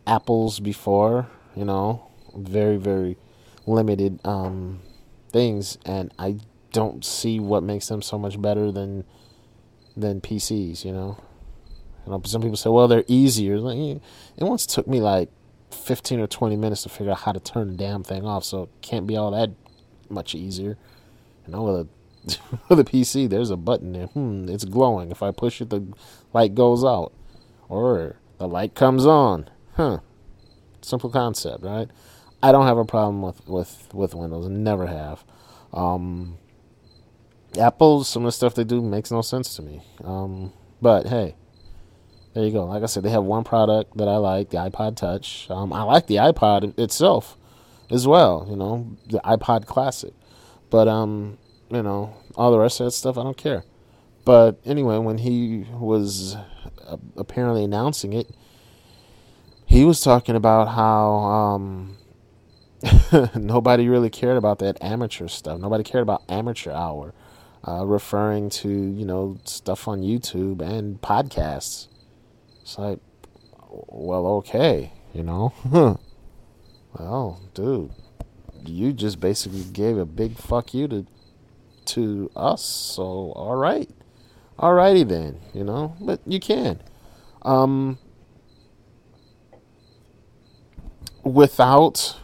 apples 0.08 0.60
before, 0.60 1.28
you 1.56 1.66
know, 1.66 2.08
very 2.36 2.78
very 2.78 3.18
limited 3.66 4.20
um, 4.26 4.82
things, 5.32 5.78
and 5.86 6.14
I 6.20 6.38
don't 6.72 7.04
see 7.06 7.40
what 7.40 7.64
makes 7.64 7.88
them 7.88 8.02
so 8.02 8.18
much 8.18 8.42
better 8.42 8.72
than 8.72 9.06
than 9.96 10.22
PCs. 10.22 10.86
You 10.86 10.92
know, 10.92 11.18
you 12.06 12.12
know. 12.12 12.22
Some 12.26 12.42
people 12.42 12.58
say, 12.58 12.70
well, 12.70 12.88
they're 12.88 13.06
easier. 13.08 13.60
Like, 13.60 13.78
it 14.38 14.44
once 14.44 14.66
took 14.66 14.88
me 14.88 15.02
like 15.02 15.30
fifteen 15.72 16.20
or 16.20 16.28
twenty 16.28 16.56
minutes 16.56 16.84
to 16.84 16.90
figure 16.90 17.12
out 17.12 17.22
how 17.22 17.32
to 17.32 17.40
turn 17.40 17.70
the 17.70 17.78
damn 17.78 18.04
thing 18.04 18.26
off, 18.26 18.44
so 18.44 18.64
it 18.64 18.70
can't 18.82 19.08
be 19.08 19.18
all 19.18 19.32
that 19.32 19.52
much 20.10 20.36
easier. 20.36 20.78
You 21.46 21.54
know, 21.54 21.64
with 21.64 21.76
a 21.76 21.88
with 22.70 22.80
a 22.80 22.84
PC, 22.84 23.30
there's 23.30 23.50
a 23.50 23.58
button 23.58 23.94
there. 23.94 24.08
Hmm, 24.08 24.48
it's 24.50 24.66
glowing. 24.66 25.12
If 25.12 25.22
I 25.22 25.32
push 25.32 25.62
it, 25.62 25.70
the 25.70 25.86
light 26.34 26.56
goes 26.56 26.84
out, 26.84 27.14
or 27.70 28.18
the 28.38 28.48
light 28.48 28.76
comes 28.76 29.06
on. 29.06 29.50
Huh. 29.76 30.00
Simple 30.82 31.10
concept, 31.10 31.64
right? 31.64 31.90
I 32.44 32.52
don't 32.52 32.68
have 32.68 32.78
a 32.78 32.84
problem 32.84 33.22
with 33.22 33.48
with 33.48 33.90
with 33.94 34.14
Windows. 34.14 34.50
Never 34.50 34.86
have. 34.86 35.24
Um, 35.72 36.38
Apple, 37.58 38.04
some 38.04 38.24
of 38.24 38.28
the 38.28 38.32
stuff 38.34 38.54
they 38.54 38.66
do 38.66 38.82
makes 38.82 39.12
no 39.12 39.22
sense 39.22 39.56
to 39.56 39.62
me. 39.62 39.82
Um, 40.04 40.52
but 40.82 41.08
hey, 41.08 41.36
there 42.34 42.44
you 42.44 42.52
go. 42.52 42.66
Like 42.66 42.84
I 42.84 42.88
said, 42.88 43.04
they 43.04 43.12
have 43.12 43.24
one 43.24 43.46
product 43.46 43.96
that 43.96 44.10
I 44.10 44.18
like, 44.18 44.50
the 44.50 44.58
iPod 44.58 44.98
Touch. 44.98 45.48
Um, 45.50 45.72
I 45.72 45.84
like 45.84 46.08
the 46.08 46.18
iPod 46.18 46.78
itself 46.78 47.38
as 47.90 48.06
well. 48.06 48.46
You 48.50 48.58
know, 48.58 48.98
the 49.08 49.20
iPod 49.20 49.66
Classic. 49.66 50.14
But 50.70 50.90
um, 50.90 51.38
you 51.70 51.82
know, 51.82 52.14
all 52.36 52.52
the 52.52 52.60
rest 52.60 52.82
of 52.82 52.88
that 52.88 52.92
stuff, 52.92 53.18
I 53.18 53.24
don't 53.24 53.38
care. 53.38 53.64
But 54.26 54.60
anyway, 54.66 54.98
when 54.98 55.20
he 55.20 55.66
was 55.72 56.36
uh, 56.86 56.98
apparently 57.16 57.64
announcing 57.64 58.12
it, 58.12 58.30
he 59.66 59.86
was 59.86 60.02
talking 60.02 60.36
about 60.36 60.70
how 60.70 61.08
um, 61.10 61.98
nobody 63.36 63.88
really 63.88 64.10
cared 64.10 64.38
about 64.38 64.60
that 64.60 64.78
amateur 64.82 65.28
stuff. 65.28 65.60
Nobody 65.60 65.84
cared 65.84 66.02
about 66.02 66.24
amateur 66.28 66.72
hour, 66.72 67.14
uh, 67.68 67.86
referring 67.86 68.50
to 68.50 68.70
you 68.70 69.06
know 69.06 69.38
stuff 69.46 69.88
on 69.88 70.02
YouTube 70.02 70.62
and 70.62 71.02
podcasts. 71.02 71.88
It's 72.62 72.78
like, 72.78 73.00
well, 73.70 74.28
okay, 74.28 74.94
you 75.14 75.24
know. 75.24 75.54
well, 77.00 77.42
dude, 77.54 77.92
you 78.66 78.94
just 78.94 79.20
basically 79.20 79.64
gave 79.64 79.98
a 79.98 80.06
big 80.06 80.38
fuck 80.38 80.74
you 80.74 80.88
to 80.88 81.06
to 81.86 82.32
us. 82.36 82.64
So 82.64 83.04
all 83.36 83.56
right, 83.56 83.90
alrighty 84.60 85.08
then, 85.08 85.40
you 85.54 85.64
know. 85.64 85.96
But 86.02 86.22
you 86.26 86.40
can. 86.40 86.82
Um, 87.44 87.98
without 91.24 92.18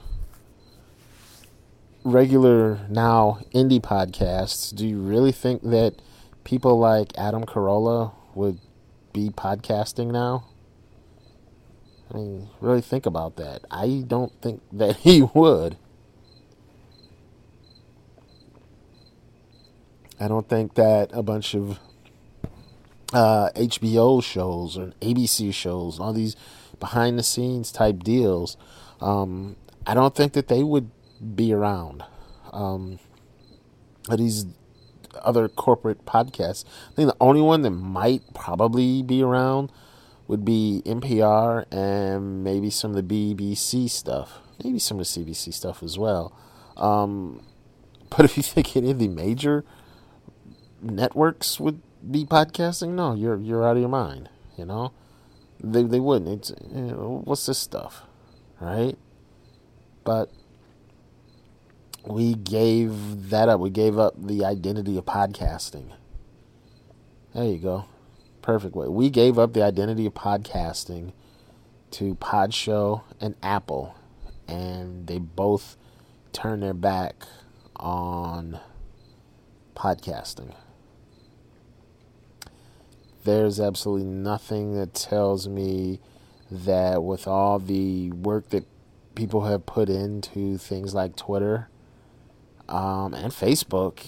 regular 2.03 2.79
now 2.89 3.39
indie 3.53 3.81
podcasts, 3.81 4.73
do 4.73 4.87
you 4.87 4.99
really 4.99 5.31
think 5.31 5.61
that 5.63 5.95
people 6.43 6.77
like 6.79 7.17
Adam 7.17 7.45
Carolla 7.45 8.13
would 8.35 8.59
be 9.13 9.29
podcasting 9.29 10.11
now? 10.11 10.45
I 12.11 12.17
mean, 12.17 12.49
really 12.59 12.81
think 12.81 13.05
about 13.05 13.35
that. 13.35 13.61
I 13.69 14.03
don't 14.07 14.31
think 14.41 14.61
that 14.71 14.97
he 14.97 15.21
would. 15.21 15.77
I 20.19 20.27
don't 20.27 20.49
think 20.49 20.73
that 20.73 21.11
a 21.13 21.23
bunch 21.23 21.55
of 21.55 21.79
uh, 23.13 23.49
HBO 23.55 24.21
shows 24.21 24.77
or 24.77 24.87
ABC 25.01 25.53
shows, 25.53 25.97
all 25.99 26.11
these 26.11 26.35
behind 26.79 27.17
the 27.17 27.23
scenes 27.23 27.71
type 27.71 28.03
deals, 28.03 28.57
um, 28.99 29.55
I 29.87 29.93
don't 29.93 30.13
think 30.13 30.33
that 30.33 30.49
they 30.49 30.61
would 30.61 30.91
be 31.19 31.53
around. 31.53 32.03
Um, 32.51 32.99
these 34.09 34.45
other 35.21 35.47
corporate 35.47 36.05
podcasts, 36.05 36.65
I 36.91 36.95
think 36.95 37.09
the 37.09 37.17
only 37.19 37.41
one 37.41 37.61
that 37.63 37.71
might 37.71 38.33
probably 38.33 39.03
be 39.03 39.21
around 39.21 39.71
would 40.27 40.45
be 40.45 40.81
NPR 40.85 41.65
and 41.71 42.43
maybe 42.43 42.69
some 42.69 42.95
of 42.95 43.07
the 43.07 43.35
BBC 43.35 43.89
stuff, 43.89 44.39
maybe 44.63 44.79
some 44.79 44.99
of 44.99 45.07
the 45.07 45.25
CBC 45.25 45.53
stuff 45.53 45.81
as 45.81 45.97
well. 45.97 46.37
Um, 46.77 47.43
but 48.09 48.25
if 48.25 48.37
you 48.37 48.43
think 48.43 48.75
any 48.75 48.91
of 48.91 48.99
the 48.99 49.07
major 49.07 49.65
networks 50.81 51.59
would 51.59 51.81
be 52.09 52.25
podcasting, 52.25 52.89
no, 52.89 53.13
you're 53.13 53.37
you're 53.37 53.67
out 53.67 53.75
of 53.75 53.81
your 53.81 53.89
mind. 53.89 54.29
You 54.57 54.65
know, 54.65 54.93
they 55.61 55.83
they 55.83 55.99
wouldn't. 55.99 56.29
It's 56.29 56.53
you 56.73 56.81
know, 56.81 57.21
what's 57.25 57.45
this 57.45 57.57
stuff, 57.57 58.03
right? 58.59 58.97
But 60.03 60.31
we 62.05 62.33
gave 62.33 63.29
that 63.29 63.49
up. 63.49 63.59
We 63.59 63.69
gave 63.69 63.97
up 63.97 64.13
the 64.17 64.45
identity 64.45 64.97
of 64.97 65.05
podcasting. 65.05 65.91
There 67.33 67.45
you 67.45 67.57
go. 67.57 67.85
Perfect 68.41 68.75
way. 68.75 68.87
We 68.87 69.09
gave 69.09 69.37
up 69.37 69.53
the 69.53 69.63
identity 69.63 70.05
of 70.05 70.13
podcasting 70.13 71.11
to 71.91 72.15
Podshow 72.15 73.03
and 73.19 73.35
Apple, 73.43 73.95
and 74.47 75.07
they 75.07 75.19
both 75.19 75.77
turned 76.31 76.63
their 76.63 76.73
back 76.73 77.23
on 77.75 78.59
podcasting. 79.75 80.55
There's 83.23 83.59
absolutely 83.59 84.07
nothing 84.07 84.73
that 84.75 84.93
tells 84.93 85.47
me 85.47 85.99
that 86.49 87.03
with 87.03 87.27
all 87.27 87.59
the 87.59 88.11
work 88.11 88.49
that 88.49 88.65
people 89.13 89.41
have 89.45 89.65
put 89.65 89.89
into 89.89 90.57
things 90.57 90.95
like 90.95 91.15
Twitter 91.15 91.67
um, 92.69 93.13
and 93.13 93.33
Facebook 93.33 94.05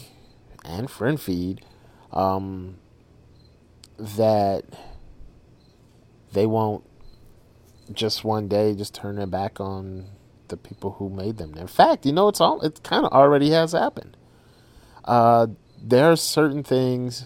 and 0.64 0.90
Friend 0.90 1.20
Feed, 1.20 1.66
um, 2.14 2.78
that 3.98 4.64
they 6.32 6.46
won't 6.46 6.84
just 7.92 8.24
one 8.24 8.48
day 8.48 8.74
just 8.74 8.96
turn 8.96 9.18
their 9.18 9.28
back 9.28 9.60
on 9.60 10.06
the 10.48 10.58
people 10.58 10.92
who 10.92 11.10
made 11.10 11.38
them. 11.38 11.56
In 11.58 11.68
fact, 11.68 12.06
you 12.06 12.14
know, 12.14 12.28
it's 12.28 12.40
all 12.40 12.62
it 12.62 12.82
kind 12.84 13.06
of 13.06 13.12
already 13.12 13.50
has 13.50 13.72
happened. 13.74 14.16
Uh, 15.04 15.48
there 15.82 16.12
are 16.12 16.16
certain 16.16 16.64
things 16.64 17.26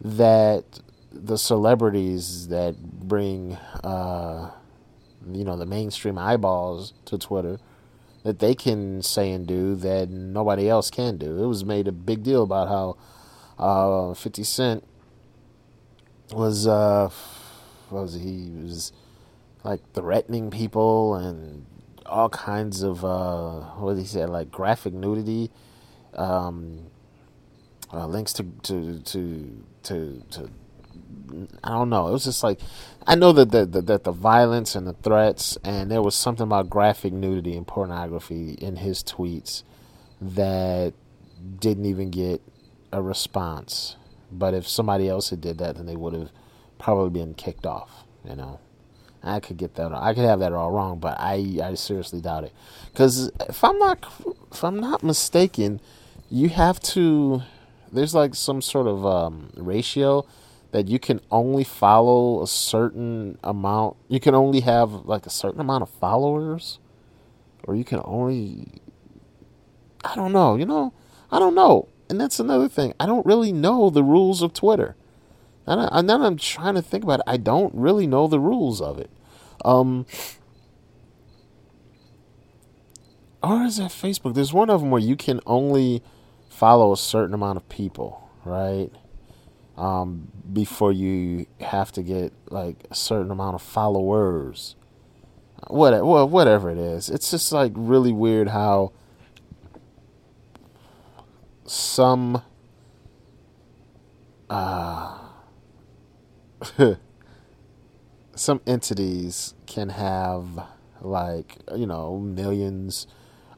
that 0.00 0.64
the 1.10 1.36
celebrities 1.36 2.48
that 2.48 2.80
bring, 2.80 3.54
uh, 3.84 4.50
you 5.30 5.44
know, 5.44 5.56
the 5.56 5.66
mainstream 5.66 6.16
eyeballs 6.16 6.94
to 7.06 7.18
Twitter 7.18 7.58
that 8.22 8.38
they 8.38 8.54
can 8.54 9.02
say 9.02 9.32
and 9.32 9.46
do 9.46 9.74
that 9.76 10.08
nobody 10.08 10.68
else 10.68 10.90
can 10.90 11.16
do. 11.16 11.42
It 11.42 11.46
was 11.46 11.64
made 11.64 11.88
a 11.88 11.92
big 11.92 12.22
deal 12.22 12.42
about 12.42 12.68
how 12.68 12.96
uh, 13.58 14.14
50 14.14 14.44
Cent 14.44 14.84
was, 16.32 16.66
uh, 16.66 17.10
was 17.90 18.14
he? 18.14 18.20
he 18.20 18.50
was 18.62 18.92
like 19.64 19.80
threatening 19.92 20.50
people 20.50 21.14
and 21.14 21.66
all 22.06 22.28
kinds 22.28 22.82
of, 22.82 23.04
uh, 23.04 23.60
what 23.76 23.94
did 23.94 24.00
he 24.00 24.06
say, 24.06 24.24
like 24.26 24.50
graphic 24.50 24.92
nudity, 24.92 25.50
um, 26.14 26.90
uh, 27.92 28.06
links 28.06 28.32
to, 28.34 28.44
to, 28.62 29.00
to, 29.00 29.64
to, 29.82 30.22
to 30.30 30.50
I 31.64 31.70
don't 31.70 31.90
know. 31.90 32.08
It 32.08 32.12
was 32.12 32.24
just 32.24 32.42
like 32.42 32.60
I 33.06 33.14
know 33.14 33.32
that 33.32 33.50
the, 33.50 33.66
the, 33.66 33.82
that 33.82 34.04
the 34.04 34.12
violence 34.12 34.74
and 34.74 34.86
the 34.86 34.92
threats 34.92 35.58
and 35.64 35.90
there 35.90 36.02
was 36.02 36.14
something 36.14 36.44
about 36.44 36.70
graphic 36.70 37.12
nudity 37.12 37.56
and 37.56 37.66
pornography 37.66 38.52
in 38.54 38.76
his 38.76 39.02
tweets 39.02 39.62
that 40.20 40.94
didn't 41.58 41.86
even 41.86 42.10
get 42.10 42.40
a 42.92 43.02
response. 43.02 43.96
But 44.30 44.54
if 44.54 44.68
somebody 44.68 45.08
else 45.08 45.30
had 45.30 45.40
did 45.40 45.58
that, 45.58 45.76
then 45.76 45.86
they 45.86 45.96
would 45.96 46.14
have 46.14 46.30
probably 46.78 47.10
been 47.10 47.34
kicked 47.34 47.66
off. 47.66 48.04
You 48.24 48.36
know, 48.36 48.60
I 49.22 49.40
could 49.40 49.56
get 49.56 49.74
that. 49.74 49.92
I 49.92 50.14
could 50.14 50.24
have 50.24 50.40
that 50.40 50.52
all 50.52 50.70
wrong, 50.70 50.98
but 50.98 51.16
I 51.18 51.58
I 51.62 51.74
seriously 51.74 52.20
doubt 52.20 52.44
it. 52.44 52.52
Because 52.92 53.30
if 53.48 53.62
I'm 53.64 53.78
not 53.78 54.04
if 54.52 54.62
I'm 54.62 54.78
not 54.78 55.02
mistaken, 55.02 55.80
you 56.30 56.48
have 56.50 56.80
to. 56.80 57.42
There's 57.92 58.14
like 58.14 58.34
some 58.34 58.62
sort 58.62 58.86
of 58.86 59.04
um, 59.04 59.50
ratio 59.54 60.24
that 60.72 60.88
you 60.88 60.98
can 60.98 61.20
only 61.30 61.64
follow 61.64 62.42
a 62.42 62.46
certain 62.46 63.38
amount. 63.44 63.96
You 64.08 64.18
can 64.20 64.34
only 64.34 64.60
have 64.60 64.90
like 65.06 65.26
a 65.26 65.30
certain 65.30 65.60
amount 65.60 65.82
of 65.82 65.90
followers, 65.90 66.78
or 67.64 67.76
you 67.76 67.84
can 67.84 68.00
only. 68.04 68.80
I 70.04 70.16
don't 70.16 70.32
know. 70.32 70.56
You 70.56 70.66
know, 70.66 70.92
I 71.30 71.38
don't 71.38 71.54
know, 71.54 71.88
and 72.10 72.20
that's 72.20 72.40
another 72.40 72.68
thing. 72.68 72.94
I 72.98 73.06
don't 73.06 73.24
really 73.24 73.52
know 73.52 73.90
the 73.90 74.02
rules 74.02 74.42
of 74.42 74.52
Twitter. 74.52 74.96
And, 75.66 75.80
I, 75.80 76.02
then 76.02 76.22
I'm 76.22 76.36
trying 76.36 76.74
to 76.74 76.82
think 76.82 77.04
about 77.04 77.20
it. 77.20 77.24
I 77.26 77.36
don't 77.36 77.72
really 77.74 78.06
know 78.06 78.26
the 78.26 78.40
rules 78.40 78.80
of 78.80 78.98
it. 78.98 79.10
Um, 79.64 80.06
or 83.42 83.62
is 83.62 83.76
that 83.76 83.90
Facebook? 83.90 84.34
There's 84.34 84.52
one 84.52 84.70
of 84.70 84.80
them 84.80 84.90
where 84.90 85.00
you 85.00 85.14
can 85.14 85.40
only 85.46 86.02
follow 86.48 86.92
a 86.92 86.96
certain 86.96 87.34
amount 87.34 87.58
of 87.58 87.68
people, 87.68 88.28
right? 88.44 88.90
Um, 89.76 90.28
before 90.52 90.92
you 90.92 91.46
have 91.60 91.92
to 91.92 92.02
get 92.02 92.32
like 92.50 92.84
a 92.90 92.94
certain 92.94 93.30
amount 93.30 93.54
of 93.54 93.62
followers. 93.62 94.76
What, 95.68 96.04
whatever 96.28 96.70
it 96.70 96.78
is, 96.78 97.08
it's 97.08 97.30
just 97.30 97.52
like 97.52 97.72
really 97.76 98.12
weird 98.12 98.48
how 98.48 98.92
some 101.64 102.42
uh, 104.50 105.18
some 108.34 108.60
entities 108.66 109.54
can 109.66 109.88
have 109.90 110.66
like 111.00 111.56
you 111.74 111.86
know 111.86 112.18
millions 112.18 113.06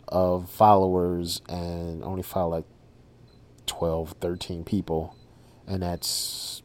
of 0.09 0.50
followers 0.50 1.42
and 1.48 2.05
only 2.05 2.22
follow 2.22 2.50
like 2.50 2.64
12 3.66 4.14
13 4.20 4.64
people 4.64 5.16
and 5.66 5.83
that's 5.83 6.62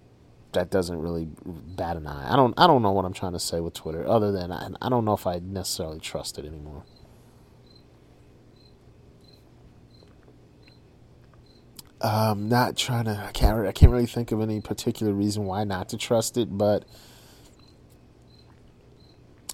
that 0.54 0.72
doesn't 0.72 1.00
really 1.00 1.28
bat 1.46 1.98
an 1.98 2.08
eye. 2.08 2.32
I 2.32 2.36
don't 2.36 2.54
I 2.58 2.68
don't 2.68 2.82
know 2.82 2.92
what 2.92 3.06
I'm 3.06 3.14
trying 3.14 3.34
to 3.34 3.40
say 3.40 3.60
with 3.60 3.74
Twitter, 3.74 4.08
other 4.08 4.32
than 4.32 4.52
I, 4.52 4.70
I 4.82 4.90
don't 4.90 5.06
know 5.06 5.14
if 5.14 5.28
I 5.28 5.40
necessarily 5.40 6.00
trust 6.00 6.40
it 6.40 6.46
anymore. 6.46 6.84
Um, 12.02 12.48
not 12.48 12.78
trying 12.78 13.06
to. 13.06 13.26
I 13.28 13.32
can't. 13.32 13.68
I 13.68 13.72
can't 13.74 13.92
really 13.92 14.06
think 14.06 14.32
of 14.32 14.42
any 14.42 14.62
particular 14.62 15.14
reason 15.14 15.46
why 15.46 15.66
not 15.66 15.90
to 15.90 15.98
trust 15.98 16.38
it, 16.38 16.58
but 16.58 16.86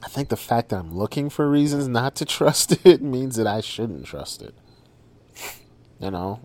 I 0.03 0.07
think 0.07 0.29
the 0.29 0.37
fact 0.37 0.69
that 0.69 0.77
I'm 0.77 0.95
looking 0.95 1.29
for 1.29 1.49
reasons 1.49 1.87
not 1.87 2.15
to 2.17 2.25
trust 2.25 2.85
it 2.85 3.01
means 3.01 3.35
that 3.37 3.47
I 3.47 3.61
shouldn't 3.61 4.05
trust 4.05 4.43
it. 4.43 4.53
You 5.99 6.11
know, 6.11 6.41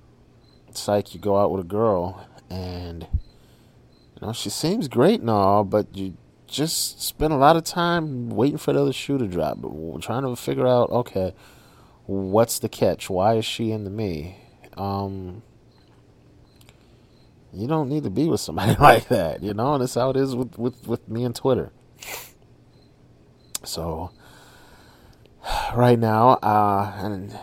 it's 0.68 0.88
like 0.88 1.14
you 1.14 1.20
go 1.20 1.36
out 1.36 1.50
with 1.50 1.60
a 1.60 1.68
girl 1.68 2.26
and 2.50 3.06
you 3.12 4.26
know 4.26 4.32
she 4.32 4.50
seems 4.50 4.88
great 4.88 5.20
and 5.20 5.30
all, 5.30 5.64
but 5.64 5.96
you 5.96 6.16
just 6.46 7.00
spend 7.00 7.32
a 7.32 7.36
lot 7.36 7.56
of 7.56 7.64
time 7.64 8.28
waiting 8.28 8.58
for 8.58 8.72
the 8.72 8.82
other 8.82 8.92
shoe 8.92 9.18
to 9.18 9.26
drop, 9.26 9.60
But 9.60 9.72
we're 9.72 10.00
trying 10.00 10.22
to 10.22 10.34
figure 10.36 10.66
out 10.66 10.90
okay, 10.90 11.34
what's 12.06 12.58
the 12.58 12.68
catch? 12.68 13.08
Why 13.08 13.36
is 13.36 13.44
she 13.44 13.70
into 13.70 13.90
me? 13.90 14.36
Um, 14.76 15.42
you 17.52 17.66
don't 17.66 17.88
need 17.88 18.04
to 18.04 18.10
be 18.10 18.28
with 18.28 18.40
somebody 18.40 18.74
like 18.80 19.08
that, 19.08 19.42
you 19.42 19.54
know, 19.54 19.74
and 19.74 19.82
that's 19.82 19.94
how 19.94 20.10
it 20.10 20.16
is 20.16 20.34
with 20.34 20.58
with 20.58 20.86
with 20.86 21.08
me 21.08 21.24
and 21.24 21.34
Twitter. 21.34 21.72
So 23.64 24.10
right 25.74 25.98
now, 25.98 26.30
uh, 26.42 26.92
and 26.98 27.38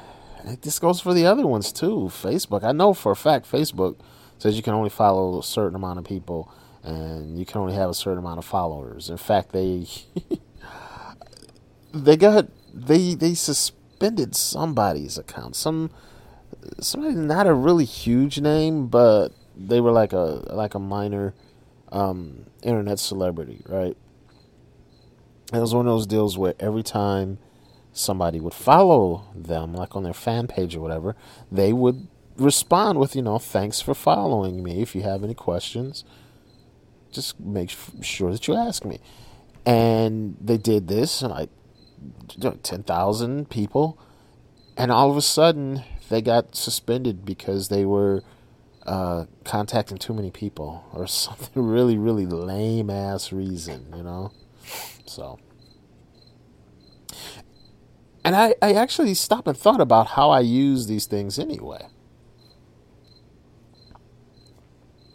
this 0.62 0.80
goes 0.80 1.00
for 1.00 1.13
the 1.13 1.26
other 1.26 1.46
ones 1.46 1.72
too. 1.72 2.10
Facebook, 2.12 2.63
I 2.63 2.72
know 2.72 2.93
for 2.93 3.12
a 3.12 3.15
fact, 3.15 3.50
Facebook 3.50 3.98
says 4.38 4.56
you 4.56 4.63
can 4.63 4.73
only 4.73 4.89
follow 4.89 5.39
a 5.39 5.43
certain 5.43 5.76
amount 5.76 6.00
of 6.00 6.06
people 6.06 6.52
and 6.84 7.38
you 7.38 7.45
can 7.45 7.60
only 7.60 7.73
have 7.73 7.89
a 7.89 7.93
certain 7.93 8.19
amount 8.19 8.38
of 8.38 8.45
followers. 8.45 9.10
In 9.10 9.17
fact, 9.17 9.52
they 9.52 9.88
they 11.93 12.15
got 12.15 12.47
they 12.73 13.13
they 13.13 13.34
suspended 13.34 14.36
somebody's 14.36 15.17
account. 15.17 15.56
Some 15.56 15.91
somebody 16.80 17.15
not 17.15 17.47
a 17.47 17.54
really 17.54 17.86
huge 17.86 18.39
name, 18.39 18.88
but 18.88 19.30
they 19.56 19.82
were 19.82 19.91
like 19.91 20.13
a 20.13 20.43
like 20.54 20.76
a 20.76 20.80
minor 20.80 21.34
um, 21.91 22.45
internet 22.63 23.00
celebrity, 23.00 23.63
right? 23.67 23.97
It 25.54 25.60
was 25.60 25.73
one 25.73 25.88
of 25.88 25.93
those 25.93 26.08
deals 26.08 26.38
where 26.38 26.54
every 26.60 26.84
time 26.84 27.39
somebody 27.93 28.39
would 28.39 28.54
follow 28.54 29.23
them, 29.34 29.73
like 29.73 29.95
on 29.95 30.04
their 30.04 30.13
fan 30.13 30.47
page 30.47 30.76
or 30.76 30.82
whatever, 30.82 31.15
they 31.52 31.73
would 31.73 32.08
respond 32.38 33.00
with, 33.00 33.15
you 33.15 33.21
know, 33.21 33.39
thanks 33.39 33.82
for 33.82 33.93
following 33.93 34.63
me. 34.63 34.82
If 34.82 34.95
you 34.95 35.02
have 35.04 35.23
any 35.23 35.34
questions, 35.34 36.04
just 37.12 37.39
make 37.39 37.71
sure 38.02 38.32
that 38.32 38.47
you 38.47 38.56
ask 38.56 38.86
me. 38.86 39.00
And 39.65 40.38
they 40.39 40.58
did 40.58 40.88
this, 40.88 41.21
and 41.21 41.32
like 41.32 41.50
10,000 42.63 43.50
people. 43.50 44.00
And 44.78 44.91
all 44.91 45.10
of 45.10 45.17
a 45.17 45.21
sudden, 45.21 45.84
they 46.10 46.21
got 46.21 46.56
suspended 46.56 47.26
because 47.26 47.69
they 47.69 47.86
were 47.86 48.23
uh, 48.86 49.26
contacting 49.43 49.97
too 49.97 50.13
many 50.13 50.32
people 50.32 50.86
or 50.93 51.08
something 51.08 51.62
really, 51.62 51.97
really 51.97 52.26
lame 52.26 52.89
ass 52.89 53.32
reason, 53.32 53.93
you 53.95 54.04
know? 54.04 54.32
So. 55.06 55.39
And 58.23 58.36
I, 58.36 58.56
I 58.62 58.73
actually 58.73 59.13
stopped 59.13 59.47
and 59.47 59.58
thought 59.58 59.80
about 59.80 60.08
how 60.08 60.30
I 60.30 60.41
use 60.41 60.88
these 60.88 61.06
things 61.06 61.39
anyway. 61.39 61.88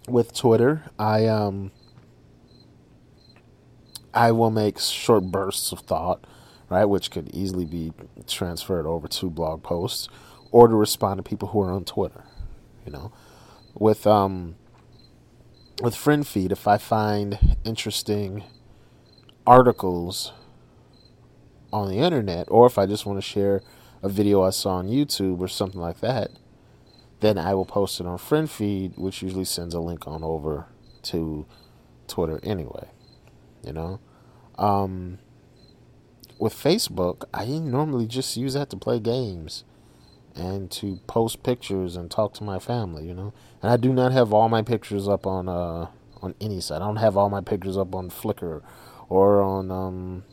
With 0.09 0.35
Twitter, 0.35 0.83
I 0.99 1.27
um 1.27 1.71
I 4.13 4.33
will 4.33 4.51
make 4.51 4.79
short 4.79 5.25
bursts 5.25 5.73
of 5.73 5.81
thought, 5.81 6.27
right, 6.69 6.85
which 6.85 7.11
could 7.11 7.31
easily 7.35 7.65
be 7.65 7.93
transferred 8.27 8.87
over 8.87 9.09
to 9.09 9.31
blog 9.31 9.63
posts 9.63 10.09
or 10.51 10.69
to 10.69 10.75
respond 10.75 11.19
to 11.19 11.23
people 11.23 11.49
who 11.49 11.61
are 11.63 11.71
on 11.71 11.85
Twitter, 11.85 12.25
you 12.85 12.93
know. 12.93 13.13
With 13.75 14.07
um 14.07 14.57
with 15.83 15.95
friend 15.95 16.27
feed, 16.27 16.53
if 16.53 16.69
I 16.69 16.79
find 16.79 17.57
interesting 17.65 18.45
articles 19.47 20.33
on 21.73 21.89
the 21.89 21.99
internet, 21.99 22.47
or 22.51 22.67
if 22.67 22.77
I 22.77 22.87
just 22.87 23.07
want 23.07 23.19
to 23.19 23.23
share 23.23 23.63
a 24.03 24.09
video 24.09 24.43
I 24.43 24.51
saw 24.51 24.75
on 24.75 24.89
YouTube 24.89 25.41
or 25.41 25.49
something 25.49 25.81
like 25.81 26.01
that, 26.01 26.31
then 27.23 27.39
I 27.39 27.55
will 27.55 27.65
post 27.65 28.01
it 28.01 28.07
on 28.07 28.19
friend 28.19 28.51
feed, 28.51 28.95
which 28.97 29.23
usually 29.23 29.45
sends 29.45 29.75
a 29.75 29.81
link 29.81 30.07
on 30.09 30.25
over 30.25 30.67
to 31.05 31.47
Twitter 32.09 32.41
anyway. 32.43 32.89
You 33.65 33.73
know, 33.73 34.01
um, 34.59 35.19
with 36.39 36.53
Facebook, 36.53 37.25
I 37.33 37.47
normally 37.47 38.09
just 38.09 38.37
use 38.37 38.55
that 38.55 38.71
to 38.71 38.77
play 38.77 38.99
games 38.99 39.63
and 40.35 40.69
to 40.73 40.99
post 41.07 41.45
pictures 41.45 41.95
and 41.95 42.11
talk 42.11 42.35
to 42.35 42.45
my 42.45 42.59
family. 42.59 43.07
You 43.07 43.15
know, 43.15 43.33
and 43.63 43.71
I 43.71 43.77
do 43.77 43.93
not 43.93 44.11
have 44.11 44.33
all 44.33 44.49
my 44.49 44.63
pictures 44.63 45.07
up 45.07 45.25
on 45.25 45.49
uh 45.49 45.87
on 46.21 46.35
any 46.41 46.61
site. 46.61 46.83
I 46.83 46.85
don't 46.87 46.97
have 46.97 47.17
all 47.17 47.31
my 47.31 47.41
pictures 47.41 47.79
up 47.79 47.95
on 47.95 48.11
Flickr 48.11 48.63
or 49.09 49.43
on 49.43 49.71
um 49.71 50.25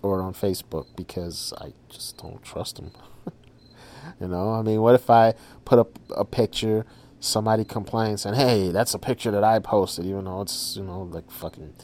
or 0.00 0.22
on 0.22 0.32
Facebook 0.32 0.86
because 0.94 1.52
I 1.60 1.72
just 1.88 2.18
don't 2.18 2.40
trust 2.44 2.76
them. 2.76 2.92
You 4.20 4.28
know, 4.28 4.52
I 4.52 4.62
mean, 4.62 4.80
what 4.80 4.94
if 4.94 5.10
I 5.10 5.34
put 5.64 5.78
up 5.78 5.98
a 6.16 6.24
picture, 6.24 6.84
somebody 7.18 7.64
complains, 7.64 8.24
and 8.26 8.36
hey, 8.36 8.70
that's 8.70 8.94
a 8.94 8.98
picture 8.98 9.30
that 9.30 9.44
I 9.44 9.58
posted, 9.58 10.06
even 10.06 10.24
though 10.24 10.42
it's 10.42 10.76
you 10.76 10.84
know 10.84 11.02
like 11.02 11.30
fucking 11.30 11.74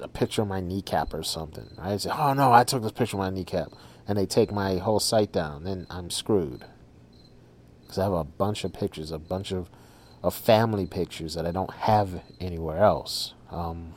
a 0.00 0.08
picture 0.08 0.42
of 0.42 0.48
my 0.48 0.60
kneecap 0.60 1.14
or 1.14 1.22
something. 1.22 1.68
I 1.78 1.96
say, 1.96 2.10
oh 2.10 2.32
no, 2.34 2.52
I 2.52 2.64
took 2.64 2.82
this 2.82 2.92
picture 2.92 3.16
of 3.16 3.20
my 3.20 3.30
kneecap, 3.30 3.68
and 4.06 4.18
they 4.18 4.26
take 4.26 4.52
my 4.52 4.76
whole 4.76 5.00
site 5.00 5.32
down, 5.32 5.64
then 5.64 5.86
I'm 5.90 6.10
screwed. 6.10 6.64
Because 7.82 7.98
I 7.98 8.04
have 8.04 8.12
a 8.12 8.24
bunch 8.24 8.64
of 8.64 8.72
pictures, 8.72 9.10
a 9.10 9.18
bunch 9.18 9.52
of 9.52 9.68
of 10.22 10.34
family 10.34 10.86
pictures 10.86 11.34
that 11.34 11.44
I 11.44 11.50
don't 11.50 11.72
have 11.72 12.22
anywhere 12.40 12.78
else. 12.78 13.34
Um, 13.50 13.94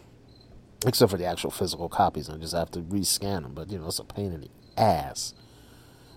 except 0.86 1.12
for 1.12 1.17
the 1.17 1.26
actual 1.26 1.52
physical 1.52 1.89
copies. 1.89 2.30
I 2.30 2.38
just 2.38 2.54
have 2.54 2.71
to 2.71 2.80
rescan 2.82 3.43
them, 3.43 3.54
but 3.54 3.69
you 3.69 3.80
know 3.80 3.88
it's 3.88 4.00
a 4.00 4.04
pain 4.04 4.32
in 4.32 4.41
the 4.41 4.50
ass. 4.78 5.34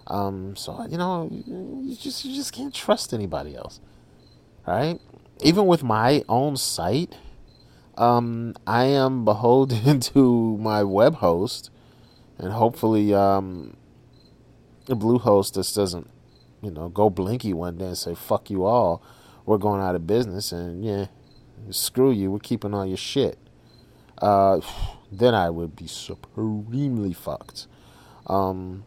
Um, 0.08 0.56
so 0.56 0.86
you 0.88 0.96
know 0.98 1.28
you 1.30 1.94
just 1.94 2.24
you 2.24 2.34
just 2.34 2.52
can't 2.52 2.74
trust 2.74 3.12
anybody 3.12 3.54
else, 3.54 3.80
right? 4.66 4.98
Even 5.42 5.66
with 5.66 5.82
my 5.82 6.24
own 6.28 6.56
site, 6.56 7.14
um, 7.96 8.54
I 8.66 8.84
am 8.84 9.24
beholden 9.24 10.00
to 10.12 10.56
my 10.58 10.82
web 10.82 11.16
host, 11.16 11.70
and 12.38 12.52
hopefully, 12.52 13.14
um, 13.14 13.76
Bluehost 14.86 15.54
just 15.54 15.76
doesn't, 15.76 16.08
you 16.62 16.70
know, 16.70 16.88
go 16.88 17.10
blinky 17.10 17.52
one 17.52 17.76
day 17.76 17.86
and 17.88 17.98
say 17.98 18.14
"fuck 18.14 18.50
you 18.50 18.64
all," 18.64 19.02
we're 19.44 19.58
going 19.58 19.82
out 19.82 19.94
of 19.94 20.06
business, 20.06 20.52
and 20.52 20.84
yeah, 20.84 21.06
screw 21.70 22.10
you, 22.10 22.30
we're 22.30 22.38
keeping 22.38 22.74
all 22.74 22.86
your 22.86 22.96
shit 22.96 23.38
uh, 24.20 24.60
then 25.12 25.34
I 25.34 25.50
would 25.50 25.76
be 25.76 25.86
supremely 25.86 27.12
fucked. 27.12 27.66
Um, 28.26 28.84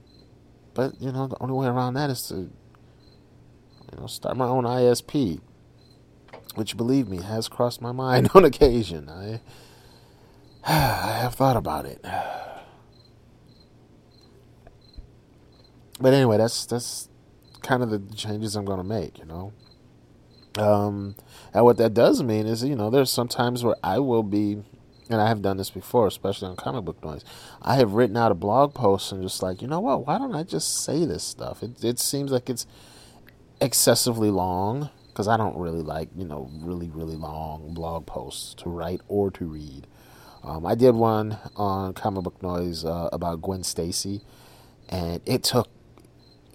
but 0.73 0.99
you 1.01 1.11
know, 1.11 1.27
the 1.27 1.37
only 1.39 1.53
way 1.55 1.67
around 1.67 1.95
that 1.95 2.09
is 2.09 2.27
to 2.27 2.35
you 2.35 2.49
know 3.97 4.07
start 4.07 4.37
my 4.37 4.47
own 4.47 4.63
ISP, 4.63 5.41
which 6.55 6.77
believe 6.77 7.07
me 7.07 7.21
has 7.21 7.47
crossed 7.47 7.81
my 7.81 7.91
mind 7.91 8.29
on 8.35 8.45
occasion. 8.45 9.09
I 9.09 9.41
I 10.65 11.19
have 11.21 11.35
thought 11.35 11.57
about 11.57 11.85
it. 11.85 12.05
But 15.99 16.13
anyway, 16.13 16.37
that's 16.37 16.65
that's 16.65 17.09
kind 17.61 17.83
of 17.83 17.89
the 17.89 17.99
changes 18.15 18.55
I'm 18.55 18.65
going 18.65 18.79
to 18.79 18.83
make, 18.83 19.19
you 19.19 19.25
know. 19.25 19.53
Um, 20.57 21.15
and 21.53 21.63
what 21.63 21.77
that 21.77 21.93
does 21.93 22.21
mean 22.23 22.45
is, 22.45 22.63
you 22.63 22.75
know, 22.75 22.89
there's 22.89 23.11
some 23.11 23.27
times 23.27 23.63
where 23.63 23.75
I 23.83 23.99
will 23.99 24.23
be 24.23 24.63
and 25.11 25.21
I 25.21 25.27
have 25.27 25.41
done 25.41 25.57
this 25.57 25.69
before, 25.69 26.07
especially 26.07 26.49
on 26.49 26.55
Comic 26.55 26.85
Book 26.85 27.03
Noise. 27.03 27.23
I 27.61 27.75
have 27.75 27.93
written 27.93 28.17
out 28.17 28.31
a 28.31 28.35
blog 28.35 28.73
post 28.73 29.11
and 29.11 29.21
just 29.21 29.43
like, 29.43 29.61
you 29.61 29.67
know 29.67 29.79
what? 29.79 30.07
Why 30.07 30.17
don't 30.17 30.35
I 30.35 30.43
just 30.43 30.83
say 30.83 31.05
this 31.05 31.23
stuff? 31.23 31.63
It 31.63 31.83
it 31.83 31.99
seems 31.99 32.31
like 32.31 32.49
it's 32.49 32.65
excessively 33.59 34.29
long 34.29 34.89
because 35.07 35.27
I 35.27 35.37
don't 35.37 35.57
really 35.57 35.81
like 35.81 36.09
you 36.15 36.25
know 36.25 36.49
really 36.61 36.89
really 36.89 37.15
long 37.15 37.73
blog 37.73 38.05
posts 38.05 38.53
to 38.55 38.69
write 38.69 39.01
or 39.07 39.31
to 39.31 39.45
read. 39.45 39.87
Um, 40.43 40.65
I 40.65 40.75
did 40.75 40.95
one 40.95 41.37
on 41.55 41.93
Comic 41.93 42.23
Book 42.23 42.41
Noise 42.41 42.83
uh, 42.83 43.09
about 43.13 43.41
Gwen 43.41 43.63
Stacy, 43.63 44.21
and 44.89 45.21
it 45.25 45.43
took, 45.43 45.69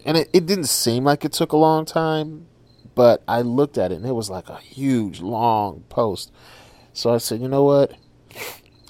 and 0.05 0.17
it, 0.17 0.29
it 0.33 0.47
didn't 0.47 0.65
seem 0.65 1.05
like 1.05 1.25
it 1.25 1.33
took 1.33 1.53
a 1.53 1.57
long 1.57 1.85
time, 1.85 2.49
but 2.97 3.23
I 3.29 3.43
looked 3.43 3.79
at 3.79 3.93
it 3.93 3.97
and 3.97 4.07
it 4.07 4.15
was 4.15 4.29
like 4.29 4.49
a 4.49 4.57
huge 4.57 5.21
long 5.21 5.85
post. 5.89 6.33
So 6.93 7.15
I 7.15 7.19
said, 7.19 7.41
you 7.41 7.47
know 7.47 7.63
what? 7.63 7.93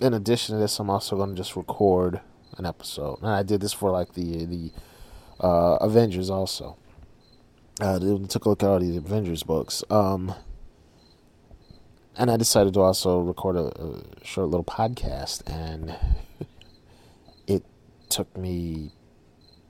In 0.01 0.15
addition 0.15 0.55
to 0.55 0.61
this, 0.61 0.79
I'm 0.79 0.91
also 0.91 1.17
going 1.17 1.31
to 1.31 1.37
just 1.37 1.57
record 1.57 2.21
an 2.59 2.67
episode. 2.67 3.19
And 3.21 3.31
I 3.31 3.43
did 3.43 3.61
this 3.61 3.73
for 3.73 3.91
like 3.91 4.15
the 4.15 4.45
the 4.45 4.73
uh, 5.41 5.77
Avengers 5.81 6.31
also. 6.31 6.77
Uh, 7.81 7.99
took 8.29 8.47
a 8.47 8.49
look 8.49 8.63
at 8.63 8.69
all 8.69 8.81
these 8.81 8.97
Avengers 8.97 9.43
books. 9.43 9.85
Um, 9.91 10.35
and 12.17 12.31
I 12.31 12.39
decided 12.39 12.73
to 12.75 12.81
also 12.81 13.19
record 13.21 13.57
a, 13.57 13.67
a 13.79 14.03
short 14.25 14.49
little 14.49 14.65
podcast, 14.65 15.43
and 15.47 15.95
it 17.47 17.65
took 18.09 18.35
me 18.37 18.93